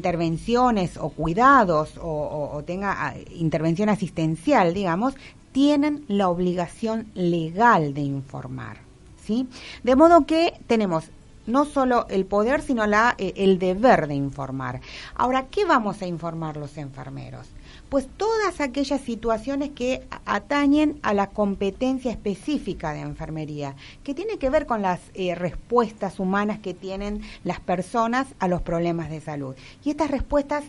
[0.03, 5.13] intervenciones o cuidados o, o- o tenga ah, intervención asistencial, digamos,
[5.51, 8.77] tienen la obligación legal de informar,
[9.23, 9.47] ¿sí?
[9.83, 11.05] De modo que tenemos
[11.49, 14.81] no solo el poder, sino la, eh, el deber de informar.
[15.15, 17.47] Ahora, ¿qué vamos a informar los enfermeros?
[17.89, 24.49] Pues todas aquellas situaciones que atañen a la competencia específica de enfermería, que tiene que
[24.49, 29.55] ver con las eh, respuestas humanas que tienen las personas a los problemas de salud.
[29.83, 30.63] Y estas respuestas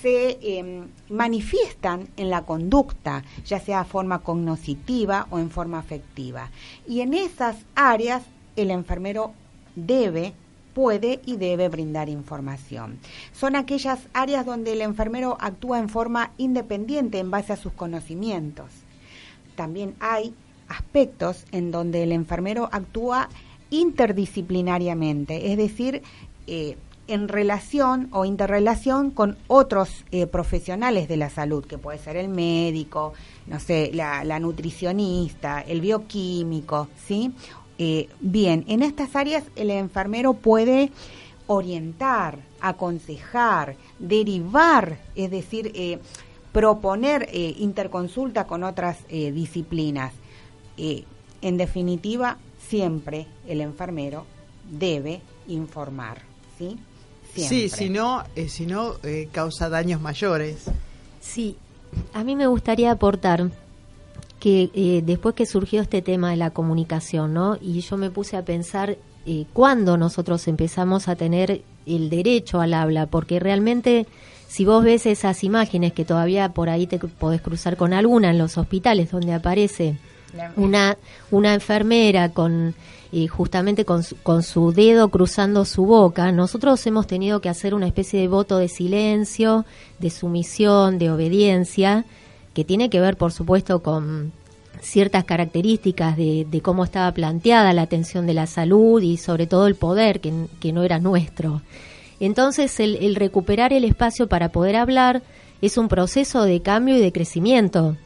[0.00, 6.50] se eh, manifiestan en la conducta, ya sea de forma cognoscitiva o en forma afectiva.
[6.88, 8.22] Y en esas áreas
[8.56, 9.34] el enfermero
[9.76, 10.34] debe,
[10.74, 12.98] puede y debe brindar información.
[13.32, 18.66] Son aquellas áreas donde el enfermero actúa en forma independiente en base a sus conocimientos.
[19.56, 20.34] También hay
[20.68, 23.28] aspectos en donde el enfermero actúa
[23.70, 26.02] interdisciplinariamente, es decir,
[26.46, 32.16] eh, en relación o interrelación con otros eh, profesionales de la salud, que puede ser
[32.16, 33.12] el médico,
[33.46, 37.34] no sé, la, la nutricionista, el bioquímico, ¿sí?
[37.78, 40.90] Eh, bien, en estas áreas el enfermero puede
[41.46, 45.98] orientar, aconsejar, derivar, es decir, eh,
[46.52, 50.12] proponer eh, interconsulta con otras eh, disciplinas.
[50.76, 51.04] Eh,
[51.42, 54.24] en definitiva, siempre el enfermero
[54.70, 56.22] debe informar,
[56.58, 56.78] ¿sí?
[57.34, 57.68] Sí, Siempre.
[57.78, 60.66] si no, eh, si no eh, causa daños mayores.
[61.20, 61.56] Sí,
[62.12, 63.50] a mí me gustaría aportar
[64.44, 67.56] que eh, después que surgió este tema de la comunicación, ¿no?
[67.62, 72.74] Y yo me puse a pensar eh, cuándo nosotros empezamos a tener el derecho al
[72.74, 74.06] habla, porque realmente
[74.46, 78.36] si vos ves esas imágenes que todavía por ahí te podés cruzar con alguna en
[78.36, 79.96] los hospitales donde aparece
[80.56, 80.98] una,
[81.30, 82.74] una enfermera con
[83.12, 87.72] eh, justamente con su, con su dedo cruzando su boca, nosotros hemos tenido que hacer
[87.72, 89.64] una especie de voto de silencio,
[90.00, 92.04] de sumisión, de obediencia,
[92.54, 94.32] que tiene que ver, por supuesto, con
[94.80, 99.74] ciertas características de, cómo estaba planteada la atención de la salud y sobre todo el
[99.74, 101.62] poder, que, que no era nuestro.
[102.20, 105.22] Entonces, el, recuperar el espacio para poder hablar
[105.60, 107.96] es un proceso de cambio y de crecimiento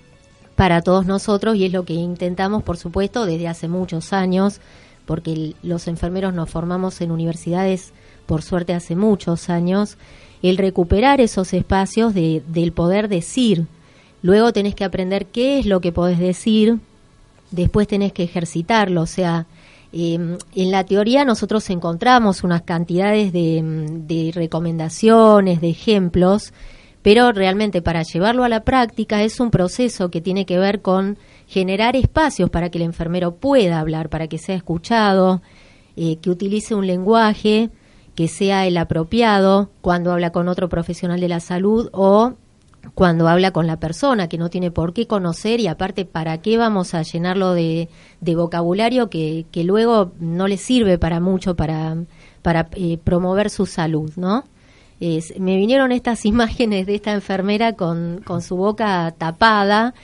[0.56, 4.60] para todos nosotros y es lo que intentamos, por supuesto, desde hace muchos años,
[5.06, 7.92] porque los enfermeros nos formamos en universidades,
[8.26, 9.98] por suerte, hace muchos años,
[10.42, 13.66] el recuperar esos espacios de, del poder decir.
[14.22, 16.78] Luego tenés que aprender qué es lo que podés decir,
[17.50, 19.46] después tenés que ejercitarlo, o sea,
[19.92, 26.52] eh, en la teoría nosotros encontramos unas cantidades de, mm, de recomendaciones, de ejemplos,
[27.02, 31.16] pero realmente para llevarlo a la práctica es un proceso que tiene que ver con
[31.46, 35.40] generar espacios para que el enfermero pueda hablar, para que sea escuchado,
[35.96, 37.70] eh, que utilice un lenguaje
[38.14, 42.34] que sea el apropiado cuando habla con otro profesional de la salud o
[42.94, 46.58] cuando habla con la persona que no tiene por qué conocer y aparte para qué
[46.58, 47.88] vamos a llenarlo de,
[48.20, 51.96] vocabulario que, luego no le sirve para mucho para,
[52.42, 54.44] para eh, promover su salud, ¿no?
[55.00, 59.94] Me vinieron estas imágenes de esta enfermera con, con su boca tapada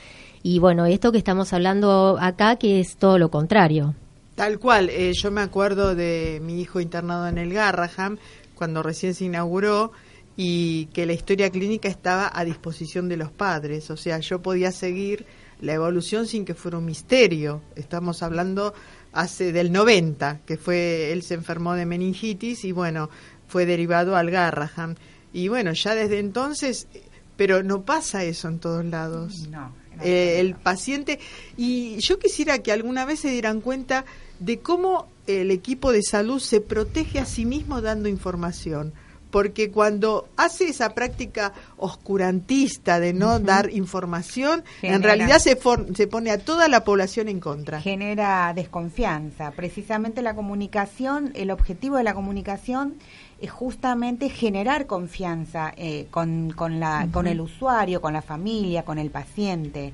[0.43, 3.95] y bueno, esto que estamos hablando acá que es todo lo contrario.
[4.35, 8.19] Tal cual, eh, yo me acuerdo de mi hijo internado en el Garraham
[8.55, 9.93] cuando recién se inauguró
[10.37, 14.73] y que la historia clínica estaba a disposición de los padres, o sea, yo podía
[14.73, 15.27] seguir
[15.61, 17.63] la evolución sin que fuera un misterio.
[17.77, 18.75] Estamos hablando
[19.13, 23.09] hace del 90, que fue él se enfermó de meningitis y bueno,
[23.49, 24.97] fue derivado al Garraham.
[25.33, 26.89] Y bueno, ya desde entonces,
[27.37, 29.49] pero no pasa eso en todos lados.
[29.49, 29.73] No,
[30.03, 31.21] Eh, el paciente
[31.57, 34.05] y yo quisiera que alguna vez se dieran cuenta
[34.41, 38.93] de cómo el equipo de salud se protege a sí mismo dando información
[39.35, 46.07] porque cuando hace esa práctica oscurantista de no dar información, en realidad se, for- se
[46.07, 47.81] pone a toda la población en contra.
[47.81, 49.51] genera desconfianza.
[49.51, 52.95] Precisamente la comunicación, el objetivo de la comunicación
[53.41, 58.99] es justamente generar confianza eh, con, con, la, con el usuario, con la familia, con
[58.99, 59.93] el paciente.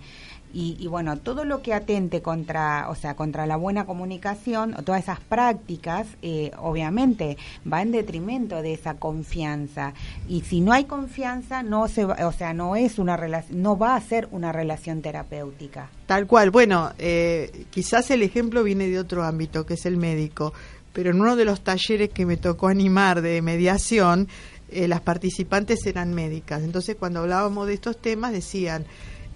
[0.52, 5.02] Y, y bueno, todo lo que atente contra, o sea, contra la buena comunicación, todas
[5.02, 7.36] esas prácticas, eh, obviamente
[7.70, 9.94] va en detrimento de esa confianza.
[10.28, 13.78] Y si no hay confianza, no se, va- o sea, no es una relación, no
[13.78, 15.88] va a ser una relación terapéutica.
[16.06, 16.50] Tal cual.
[16.50, 20.52] Bueno, eh, quizás el ejemplo viene de otro ámbito, que es el médico,
[20.92, 24.26] pero en uno de los talleres que me tocó animar de mediación,
[24.72, 26.62] eh, las participantes eran médicas.
[26.62, 28.84] Entonces, cuando hablábamos de estos temas, decían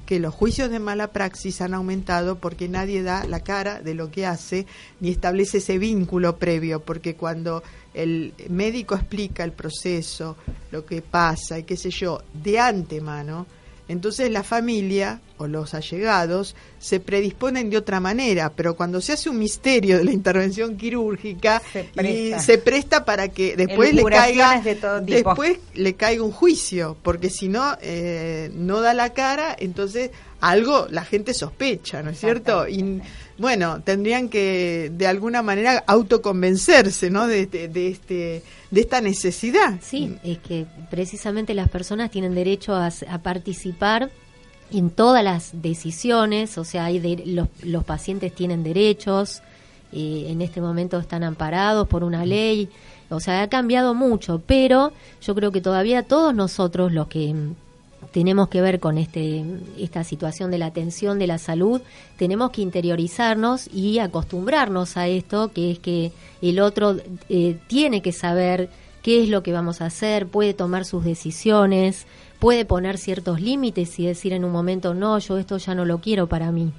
[0.07, 4.11] que los juicios de mala praxis han aumentado porque nadie da la cara de lo
[4.11, 4.67] que hace
[5.01, 7.63] ni establece ese vínculo previo, porque cuando
[7.95, 10.37] el médico explica el proceso,
[10.71, 13.47] lo que pasa y qué sé yo, de antemano,
[13.89, 19.29] entonces la familia o los allegados se predisponen de otra manera, pero cuando se hace
[19.31, 22.39] un misterio de la intervención quirúrgica Se y presta.
[22.41, 25.13] se presta para que después le caiga de todo tipo.
[25.31, 30.11] después le caiga un juicio, porque si no eh, no da la cara, entonces
[30.41, 32.69] algo la gente sospecha, ¿no es cierto?
[32.69, 33.01] Y
[33.39, 37.27] bueno, tendrían que de alguna manera autoconvencerse, ¿no?
[37.27, 39.79] De, de, de este de esta necesidad.
[39.83, 44.11] Sí, es que precisamente las personas tienen derecho a, a participar
[44.73, 49.43] en todas las decisiones, o sea, hay de- los, los pacientes tienen derechos,
[49.93, 52.69] eh, en este momento están amparados por una ley,
[53.11, 54.93] o sea, ha cambiado mucho, pero
[55.23, 57.55] yo creo que todavía todos nosotros los que mm,
[58.13, 59.45] tenemos que ver con este
[59.79, 61.81] esta situación de la atención de la salud,
[62.17, 66.13] tenemos que interiorizarnos y acostumbrarnos a esto, que es que
[66.43, 66.97] el otro
[67.29, 68.69] eh, tiene que saber
[69.03, 72.07] qué es lo que vamos a hacer, puede tomar sus decisiones,
[72.39, 75.99] puede poner ciertos límites y decir en un momento, no, yo esto ya no lo
[76.01, 76.73] quiero para mí.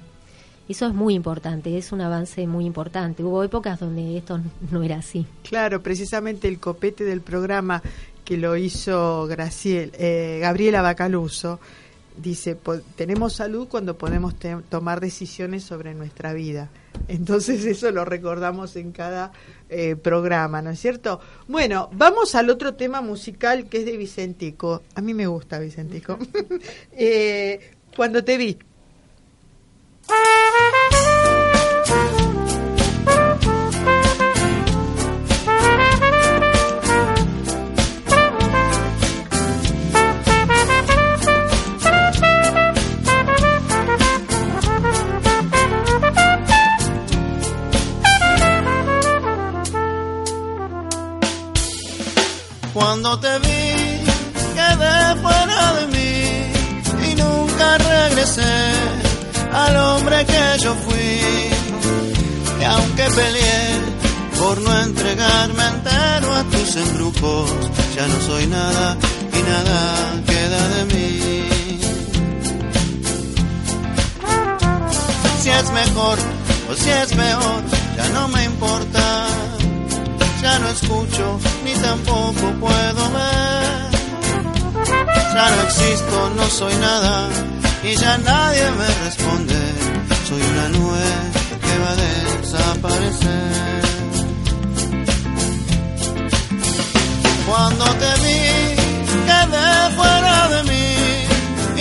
[0.68, 3.22] Eso es muy importante, es un avance muy importante.
[3.22, 4.40] Hubo épocas donde esto
[4.70, 5.26] no era así.
[5.44, 7.82] Claro, precisamente el copete del programa
[8.24, 11.60] que lo hizo Graciel, eh, Gabriela Bacaluso
[12.16, 12.56] dice,
[12.94, 14.34] tenemos salud cuando podemos
[14.68, 16.70] tomar decisiones sobre nuestra vida.
[17.08, 19.32] Entonces eso lo recordamos en cada
[19.68, 21.20] eh, programa, ¿no es cierto?
[21.48, 24.82] Bueno, vamos al otro tema musical que es de Vicentico.
[24.94, 26.18] A mí me gusta Vicentico.
[26.98, 28.58] Eh, cuando te vi.
[53.06, 54.04] Cuando te vi,
[54.58, 58.56] quedé fuera de mí y nunca regresé
[59.52, 61.20] al hombre que yo fui.
[62.60, 63.80] Y aunque peleé
[64.36, 67.50] por no entregarme entero a tus embrujos,
[67.94, 68.96] ya no soy nada
[69.32, 71.48] y nada queda de mí.
[75.42, 76.18] Si es mejor
[76.68, 77.62] o si es peor,
[77.96, 79.26] ya no me importa
[80.46, 81.26] ya no escucho
[81.64, 83.90] ni tampoco puedo ver.
[85.34, 87.28] Ya no existo, no soy nada
[87.82, 89.60] y ya nadie me responde.
[90.28, 91.08] Soy una nube
[91.64, 93.82] que va a desaparecer.
[97.48, 98.42] Cuando te vi,
[99.30, 100.90] quedé fuera de mí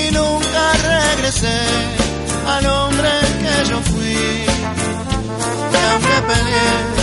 [0.04, 0.64] y nunca
[0.94, 1.60] regresé
[2.54, 3.12] al hombre
[3.42, 4.20] que yo fui.
[5.74, 6.95] Y aunque peleé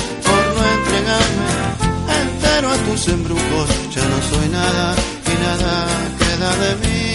[1.02, 1.50] no entregarme
[2.22, 4.94] entero a tus embrujos, ya no soy nada
[5.26, 5.86] y nada
[6.18, 7.14] queda de mí.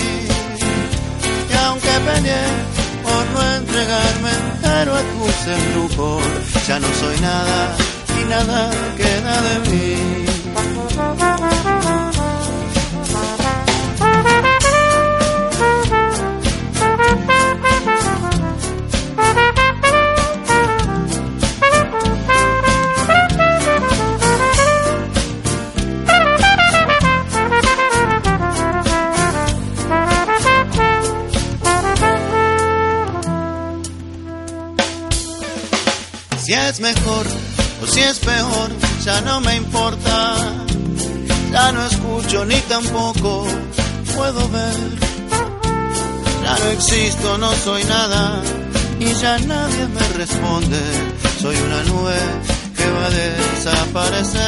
[1.50, 2.48] Y aunque peleé
[3.04, 6.24] por no entregarme entero a tus embrujos,
[6.68, 7.76] ya no soy nada
[8.20, 10.27] y nada queda de mí.
[36.70, 37.26] Es mejor
[37.82, 38.70] o si es peor,
[39.06, 40.36] ya no me importa.
[41.52, 43.48] Ya no escucho ni tampoco
[44.16, 44.76] puedo ver.
[46.44, 48.42] Ya no existo, no soy nada
[49.00, 50.82] y ya nadie me responde.
[51.42, 52.20] Soy una nube
[52.76, 54.42] que va a desaparecer.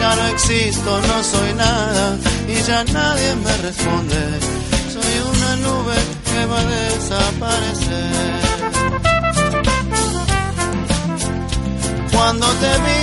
[0.00, 2.16] Ya no existo, no soy nada
[2.48, 4.38] y ya nadie me responde.
[4.94, 8.59] Soy una nube que va a desaparecer.
[12.20, 13.02] Cuando te vi,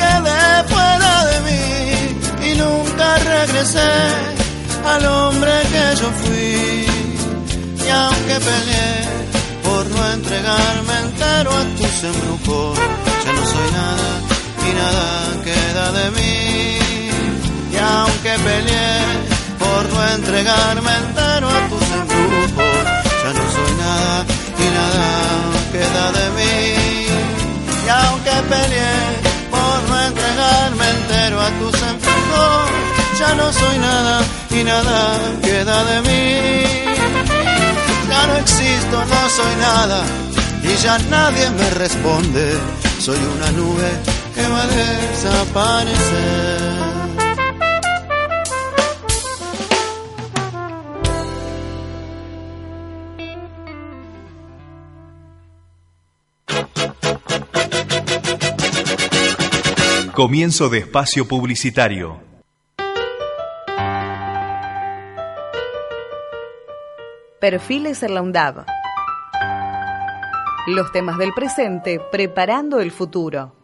[0.00, 3.92] quedé fuera de mí y nunca regresé
[4.86, 6.86] al hombre que yo fui.
[7.84, 8.94] Y aunque peleé
[9.64, 12.78] por no entregarme entero a tus embrujos,
[13.24, 14.10] ya no soy nada
[14.68, 15.06] y nada
[15.48, 16.78] queda de mí.
[17.72, 19.00] Y aunque peleé
[19.58, 22.84] por no entregarme entero a tus embrujos,
[23.24, 24.24] ya no soy nada
[24.56, 25.06] y nada
[25.72, 26.79] queda de mí.
[27.90, 29.02] Y aunque peleé
[29.50, 32.70] por no entregarme entero a tus embrujos,
[33.18, 36.62] ya no soy nada y nada queda de mí.
[38.08, 40.04] Ya no existo, no soy nada
[40.62, 42.56] y ya nadie me responde.
[43.00, 43.90] Soy una nube
[44.36, 46.30] que va a desaparecer.
[60.20, 62.20] Comienzo de espacio publicitario.
[67.40, 68.66] Perfiles en la UNDAV.
[70.66, 73.54] Los temas del presente preparando el futuro.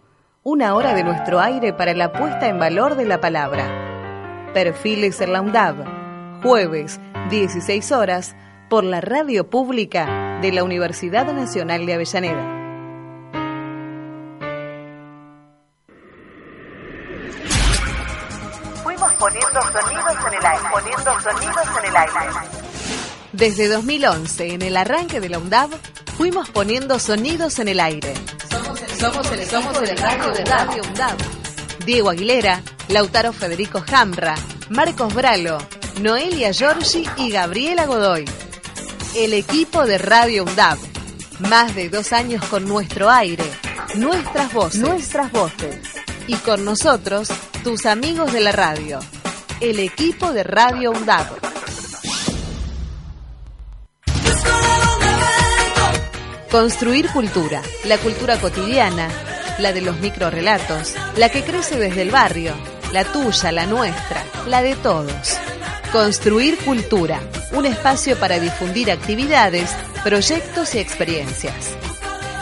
[0.44, 4.50] Una hora de nuestro aire para la puesta en valor de la palabra.
[4.54, 6.40] Perfiles en la UNDAV.
[6.42, 6.98] Jueves,
[7.28, 8.34] 16 horas,
[8.70, 12.55] por la radio pública de la Universidad Nacional de Avellaneda.
[19.36, 22.48] Poniendo sonidos en el aire, poniendo sonidos en el aire.
[23.32, 25.70] Desde 2011, en el arranque de la UNDAV,
[26.16, 28.14] fuimos poniendo sonidos en el aire.
[28.98, 31.16] Somos el, somos el radio de Radio UNDAV.
[31.84, 34.34] Diego Aguilera, Lautaro Federico Jamra,
[34.70, 35.58] Marcos Bralo,
[36.00, 38.24] Noelia Giorgi y Gabriela Godoy.
[39.14, 40.78] El equipo de Radio UNDAV.
[41.40, 43.44] Más de dos años con nuestro aire,
[43.96, 45.76] nuestras voces, nuestras voces.
[46.26, 47.28] Y con nosotros,
[47.62, 48.98] tus amigos de la radio.
[49.58, 51.28] El equipo de Radio UNDAV.
[56.50, 59.08] Construir cultura, la cultura cotidiana,
[59.58, 62.52] la de los microrelatos, la que crece desde el barrio,
[62.92, 65.38] la tuya, la nuestra, la de todos.
[65.90, 67.18] Construir cultura,
[67.52, 71.74] un espacio para difundir actividades, proyectos y experiencias.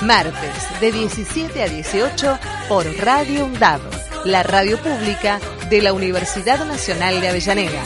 [0.01, 2.39] Martes, de 17 a 18,
[2.69, 3.81] por Radio UNDAV,
[4.25, 5.39] la radio pública
[5.75, 7.83] de la Universidad Nacional de Avellaneda.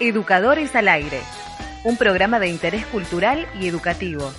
[0.00, 1.20] Educadores al Aire,
[1.84, 4.32] un programa de interés cultural y educativo.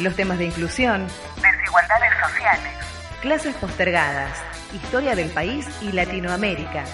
[0.00, 1.06] Los temas de inclusión,
[1.36, 2.72] Desigualdades sociales.
[3.22, 4.38] clases postergadas,
[4.74, 6.84] historia del país y Latinoamérica.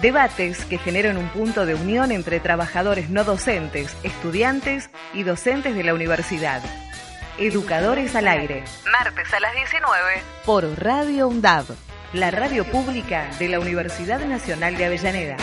[0.00, 5.84] Debates que generan un punto de unión entre trabajadores no docentes, estudiantes y docentes de
[5.84, 6.60] la universidad.
[7.38, 10.22] Educadores al Aire, Martes a las 19.
[10.44, 11.64] por Radio UNDAV,
[12.12, 15.36] la radio pública de la Universidad Nacional de Avellaneda.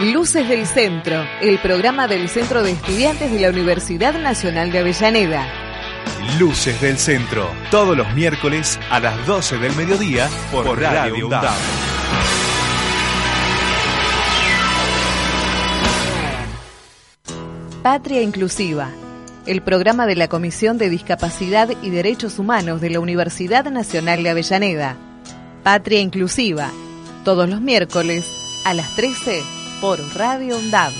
[0.00, 5.46] Luces del Centro, el programa del Centro de Estudiantes de la Universidad Nacional de Avellaneda.
[6.38, 11.54] Luces del Centro, todos los miércoles a las 12 del mediodía por, Radio UNDAV.
[17.82, 18.90] Patria Inclusiva,
[19.46, 24.30] el programa de la Comisión de Discapacidad y Derechos Humanos de la Universidad Nacional de
[24.30, 24.96] Avellaneda.
[25.62, 26.70] Patria Inclusiva,
[27.24, 28.26] todos los miércoles
[28.64, 29.42] a las 13
[29.80, 30.92] por Radio UNDAV.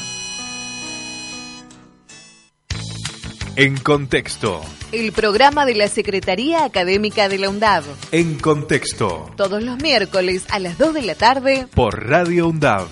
[3.56, 4.62] En contexto,
[4.92, 7.84] El programa de la Secretaría Académica de la UNDAV.
[8.12, 12.88] en contexto, Todos los miércoles a las 2 de la tarde por Radio UNDAV.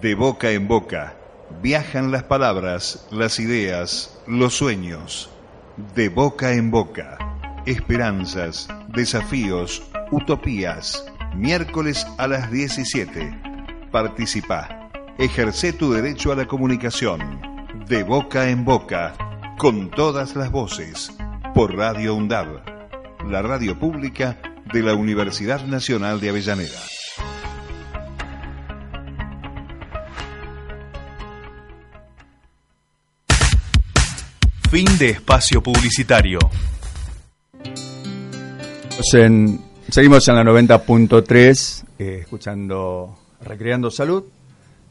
[0.00, 1.16] De boca en boca,
[1.62, 5.30] viajan las palabras, las ideas, los sueños.
[5.94, 7.18] De boca en boca,
[7.66, 11.04] esperanzas, desafíos, utopías.
[11.34, 13.38] Miércoles a las 17.
[13.90, 14.90] Participa.
[15.18, 17.40] Ejerce tu derecho a la comunicación.
[17.86, 19.14] De boca en boca,
[19.58, 21.12] con todas las voces.
[21.54, 22.62] Por Radio UNDAV,
[23.28, 24.38] la radio pública
[24.72, 26.95] de la Universidad Nacional de Avellaneda.
[34.76, 36.38] Fin de espacio publicitario.
[39.14, 39.58] En-
[39.88, 44.24] seguimos en la 90.3, eh, escuchando Recreando Salud.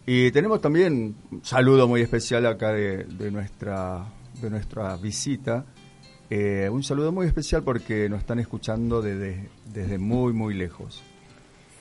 [0.08, 4.08] Y tenemos también un saludo muy especial acá de, de nuestra
[4.42, 5.66] de nuestra visita.
[6.32, 11.04] Eh, un saludo muy especial porque nos están escuchando desde, desde muy, muy lejos.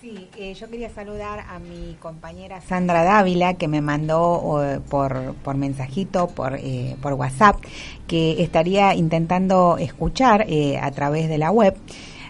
[0.04, 5.56] Sí, eh, yo quería saludar a mi compañera Sandra Dávila que me mandó por, por
[5.56, 7.56] mensajito, por, eh, por WhatsApp,
[8.06, 11.74] que estaría intentando escuchar eh, a través de la web.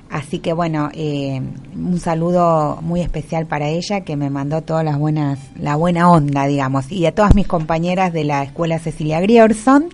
[0.09, 1.43] Así que bueno, eh,
[1.75, 6.47] un saludo muy especial para ella que me mandó todas las buenas, la buena onda,
[6.47, 9.89] digamos, y a todas mis compañeras de la Escuela Cecilia Grierson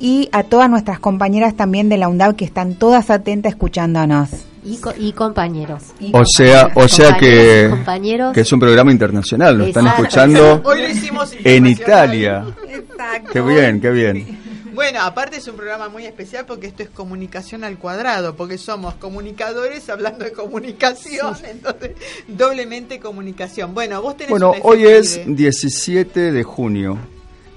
[0.00, 4.47] y a todas nuestras compañeras también de la UNDAV que están todas atentas escuchándonos.
[4.64, 5.82] Y, co- y compañeros.
[6.12, 8.32] O sea, o sea que, compañeros.
[8.34, 11.66] que es un programa internacional, nos están escuchando Hoy lo hicimos en.
[11.66, 12.44] Italia.
[12.68, 13.30] Exacto.
[13.32, 14.38] Qué bien, qué bien.
[14.74, 18.94] Bueno, aparte es un programa muy especial porque esto es comunicación al cuadrado, porque somos
[18.94, 21.92] comunicadores hablando de comunicación, entonces
[22.28, 23.74] doblemente comunicación.
[23.74, 25.36] Bueno, vos tenés Bueno, hoy es efeméride.
[25.36, 26.96] 17 de junio.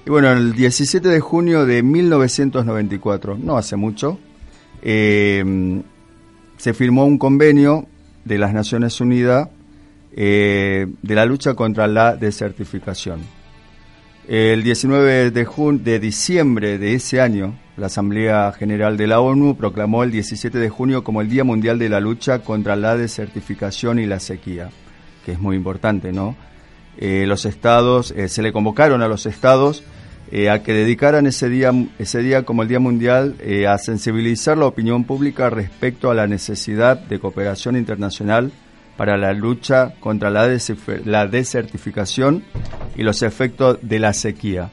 [0.04, 4.18] Y bueno, el 17 de junio de 1994, no hace mucho,
[4.82, 5.44] eh,
[6.62, 7.86] se firmó un convenio
[8.24, 9.48] de las Naciones Unidas
[10.14, 13.18] eh, de la lucha contra la desertificación.
[14.28, 19.56] El 19 de, jun- de diciembre de ese año, la Asamblea General de la ONU
[19.56, 23.98] proclamó el 17 de junio como el Día Mundial de la Lucha contra la Desertificación
[23.98, 24.70] y la Sequía,
[25.26, 26.36] que es muy importante, ¿no?
[26.96, 29.82] Eh, los estados, eh, se le convocaron a los estados
[30.34, 34.56] eh, a que dedicaran ese día, ese día como el Día Mundial eh, a sensibilizar
[34.58, 38.50] la opinión pública respecto a la necesidad de cooperación internacional
[38.96, 40.48] para la lucha contra la,
[41.04, 42.42] la desertificación
[42.96, 44.70] y los efectos de la sequía.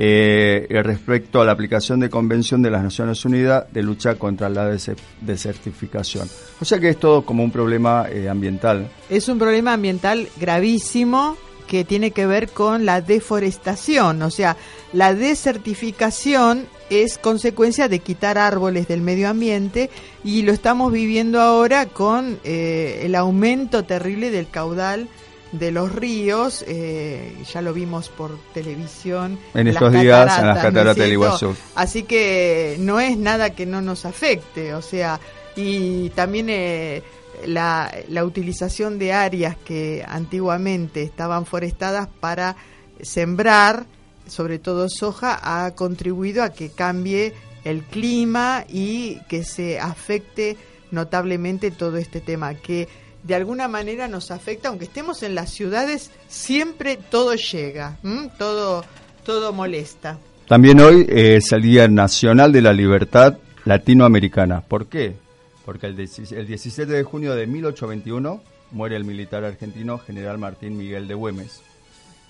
[0.00, 4.48] Eh, y respecto a la aplicación de Convención de las Naciones Unidas de lucha contra
[4.48, 6.28] la dese- desertificación.
[6.60, 8.88] O sea que es todo como un problema eh, ambiental.
[9.10, 11.36] Es un problema ambiental gravísimo
[11.68, 14.56] que tiene que ver con la deforestación, o sea,
[14.92, 19.90] la desertificación es consecuencia de quitar árboles del medio ambiente
[20.24, 25.08] y lo estamos viviendo ahora con eh, el aumento terrible del caudal
[25.52, 29.38] de los ríos, eh, ya lo vimos por televisión.
[29.54, 31.12] En estos días, en las ¿no es cataratas del?
[31.12, 31.54] Iguazú.
[31.74, 35.20] Así que no es nada que no nos afecte, o sea,
[35.56, 37.02] y también eh,
[37.46, 42.56] la, la utilización de áreas que antiguamente estaban forestadas para
[43.00, 43.86] sembrar,
[44.26, 47.34] sobre todo soja, ha contribuido a que cambie
[47.64, 50.56] el clima y que se afecte
[50.90, 52.88] notablemente todo este tema, que
[53.22, 57.98] de alguna manera nos afecta, aunque estemos en las ciudades, siempre todo llega,
[58.38, 58.84] todo
[59.28, 60.18] todo molesta.
[60.46, 63.36] También hoy eh, es el Día Nacional de la Libertad
[63.66, 64.62] Latinoamericana.
[64.62, 65.16] ¿Por qué?
[65.68, 70.78] Porque el, 16 el 17 de junio de 1821 muere el militar argentino General Martín
[70.78, 71.60] Miguel de Güemes.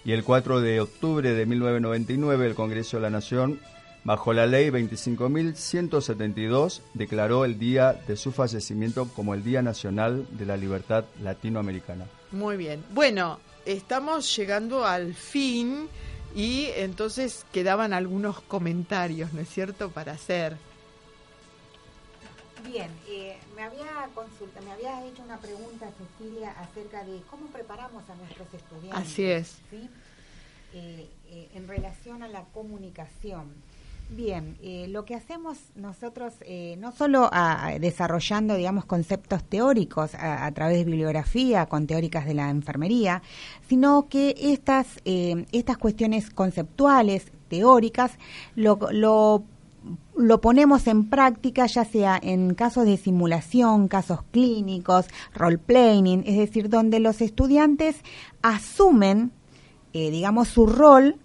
[0.05, 3.61] Y el 4 de octubre de 1999 el Congreso de la Nación,
[4.03, 10.45] bajo la ley 25.172, declaró el día de su fallecimiento como el Día Nacional de
[10.45, 12.07] la Libertad Latinoamericana.
[12.33, 12.83] Muy bien.
[12.91, 15.87] Bueno, estamos llegando al fin
[16.35, 20.57] y entonces quedaban algunos comentarios, ¿no es cierto?, para hacer.
[22.67, 25.89] Bien, eh, me había consulta, me había hecho una pregunta
[26.19, 28.99] Cecilia acerca de cómo preparamos a nuestros estudiantes.
[29.13, 29.59] Así es.
[29.71, 29.89] ¿sí?
[30.75, 33.47] Eh, eh, en relación a la comunicación.
[34.11, 40.15] Bien, eh, lo que hacemos nosotros, eh, no solo a- a- desarrollando, digamos, conceptos teóricos
[40.15, 43.23] a, a través de bibliografía, con teóricas de la enfermería,
[43.69, 48.13] sino que estas, eh, estas cuestiones conceptuales, teóricas,
[48.57, 49.45] lo, lo
[50.17, 56.69] lo ponemos en práctica ya sea en casos de simulación, casos clínicos, role-playing, es decir,
[56.69, 57.97] donde los estudiantes
[58.43, 59.31] asumen,
[59.93, 61.17] eh, digamos, su rol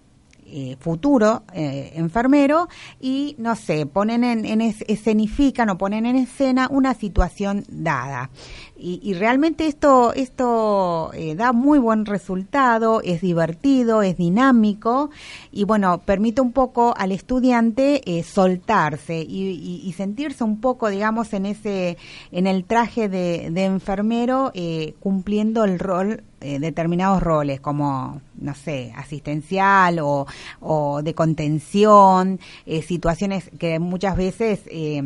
[0.46, 2.68] eh, futuro eh, enfermero
[3.00, 8.30] y, no sé, ponen en, en es- escenifican o ponen en escena una situación dada.
[8.76, 15.10] Y, y realmente esto, esto eh, da muy buen resultado, es divertido, es dinámico
[15.52, 20.88] y bueno, permite un poco al estudiante eh, soltarse y, y- y sentirse un poco,
[20.90, 21.98] digamos, en ese,
[22.32, 28.54] en el traje de, de enfermero, eh, cumpliendo el rol, eh, determinados roles, como, no
[28.54, 30.26] sé, asistencial o,
[30.60, 35.00] o de contención, eh, situaciones que muchas veces eh,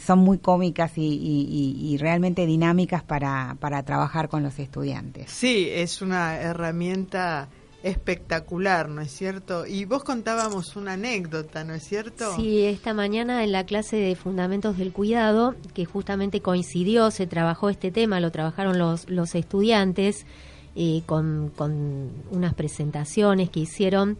[0.00, 1.46] son muy cómicas y, y-
[1.86, 5.30] y- y realmente dinámicas para, para trabajar con los estudiantes.
[5.30, 7.48] Sí, es una herramienta
[7.82, 9.66] espectacular, ¿no es cierto?
[9.66, 12.36] Y vos contábamos una anécdota, ¿no es cierto?
[12.36, 17.68] Sí, esta mañana en la clase de Fundamentos del Cuidado, que justamente coincidió, se trabajó
[17.70, 20.26] este tema, lo trabajaron los, los estudiantes
[20.74, 24.16] eh, con, con unas presentaciones que hicieron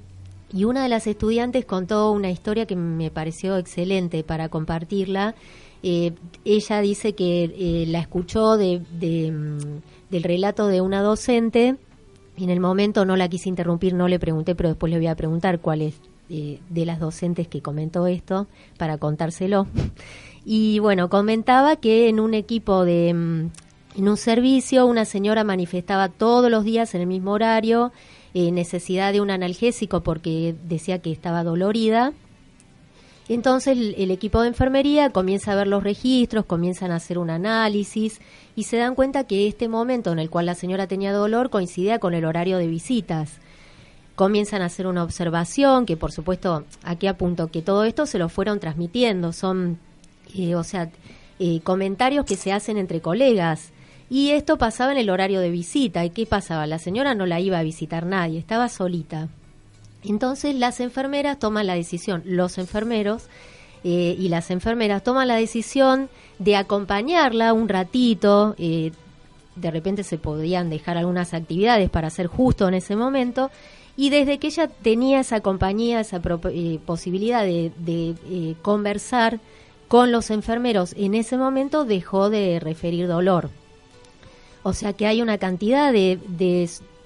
[0.52, 5.34] y una de las estudiantes contó una historia que me pareció excelente para compartirla.
[5.82, 6.12] Eh,
[6.44, 11.76] ella dice que eh, la escuchó de, mm, del relato de una docente
[12.36, 15.08] y en el momento no la quise interrumpir, no le pregunté, pero después le voy
[15.08, 18.46] a preguntar cuál es eh, de las docentes que comentó esto
[18.78, 19.66] para contárselo.
[20.44, 23.50] Y bueno, comentaba que en un equipo de, mm,
[23.98, 27.92] en un servicio, una señora manifestaba todos los días en el mismo horario
[28.34, 32.14] eh, necesidad de un analgésico porque decía que estaba dolorida.
[33.34, 38.20] Entonces el, equipo de enfermería comienza a ver los registros, comienzan a hacer un análisis
[38.56, 41.98] y se dan cuenta que este momento en el cual la señora tenía dolor coincidía
[41.98, 43.30] con el horario de visitas.
[44.16, 48.28] Comienzan a hacer una observación, que por supuesto aquí apunto que todo esto se lo
[48.28, 49.78] fueron transmitiendo, son,
[50.36, 50.90] eh, o sea,
[51.38, 53.70] eh, comentarios que se hacen entre colegas.
[54.10, 56.04] Y esto pasaba en el horario de visita.
[56.04, 56.66] ¿Y qué pasaba?
[56.66, 59.30] La señora no la iba a visitar nadie, estaba solita.
[60.04, 63.24] Entonces las enfermeras toman la decisión, los enfermeros
[63.84, 68.92] eh, y las enfermeras toman la decisión de acompañarla un ratito, eh,
[69.56, 73.50] de repente se podían dejar algunas actividades para hacer justo en ese momento,
[73.96, 79.40] y desde que ella tenía esa compañía, esa eh, posibilidad de, eh, conversar
[79.88, 83.50] con los enfermeros, en ese momento dejó de referir dolor.
[84.62, 86.18] O sea que hay una cantidad de,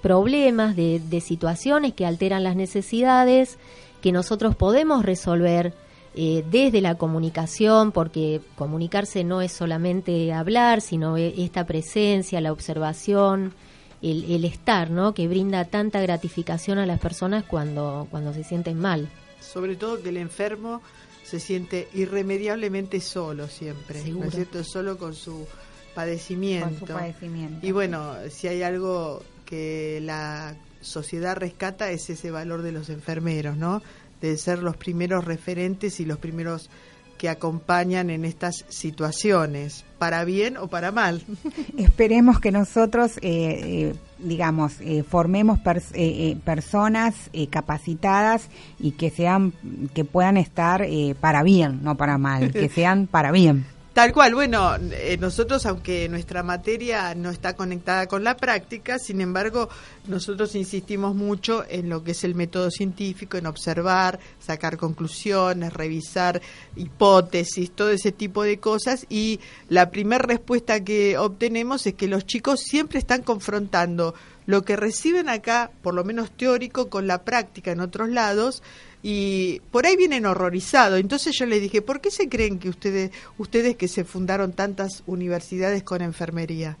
[0.07, 3.57] problemas, de, de situaciones que alteran las necesidades
[4.01, 5.73] que nosotros podemos resolver
[6.15, 12.53] eh, desde la comunicación, porque comunicarse no es solamente hablar, sino e- esta presencia, la
[12.53, 13.53] observación,
[14.01, 15.13] el, el estar, ¿no?
[15.13, 19.09] Que brinda tanta gratificación a las personas cuando, cuando se sienten mal.
[19.41, 20.81] Sobre todo que el enfermo
[21.25, 24.63] se siente irremediablemente solo siempre, ¿no es cierto?
[24.63, 25.45] Solo con su
[25.93, 26.69] padecimiento.
[26.69, 27.67] Con su padecimiento.
[27.67, 33.57] Y bueno, si hay algo que la sociedad rescata es ese valor de los enfermeros,
[33.57, 33.81] ¿no?
[34.21, 36.69] De ser los primeros referentes y los primeros
[37.17, 41.23] que acompañan en estas situaciones, para bien o para mal.
[41.77, 49.09] Esperemos que nosotros, eh, eh, digamos, eh, formemos pers- eh, personas eh, capacitadas y que
[49.09, 49.53] sean,
[49.95, 53.65] que puedan estar eh, para bien, no para mal, que sean para bien.
[53.97, 59.21] Tal cual, bueno, eh, nosotros, aunque nuestra materia no está conectada con la práctica, sin
[59.21, 59.69] embargo,
[60.05, 66.39] nosotros insistimos mucho en lo que es el método científico, en observar, sacar conclusiones, revisar
[66.75, 69.07] hipótesis, todo ese tipo de cosas.
[69.09, 74.13] Y la primera respuesta que obtenemos es que los chicos siempre están confrontando
[74.45, 78.61] lo que reciben acá, por lo menos teórico, con la práctica en otros lados
[79.03, 80.99] y por ahí vienen horrorizados.
[80.99, 85.03] Entonces yo les dije, ¿por qué se creen que ustedes, ustedes que se fundaron tantas
[85.05, 86.77] universidades con enfermería?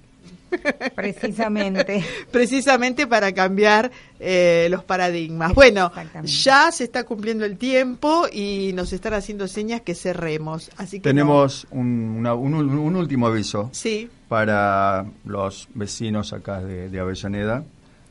[0.95, 2.03] Precisamente.
[2.31, 5.53] Precisamente para cambiar eh, los paradigmas.
[5.53, 5.91] Bueno,
[6.23, 10.71] ya se está cumpliendo el tiempo y nos están haciendo señas que cerremos.
[10.77, 14.09] Así que Tenemos un, una- un un último aviso Sí.
[14.27, 17.63] para los vecinos acá de, de Avellaneda.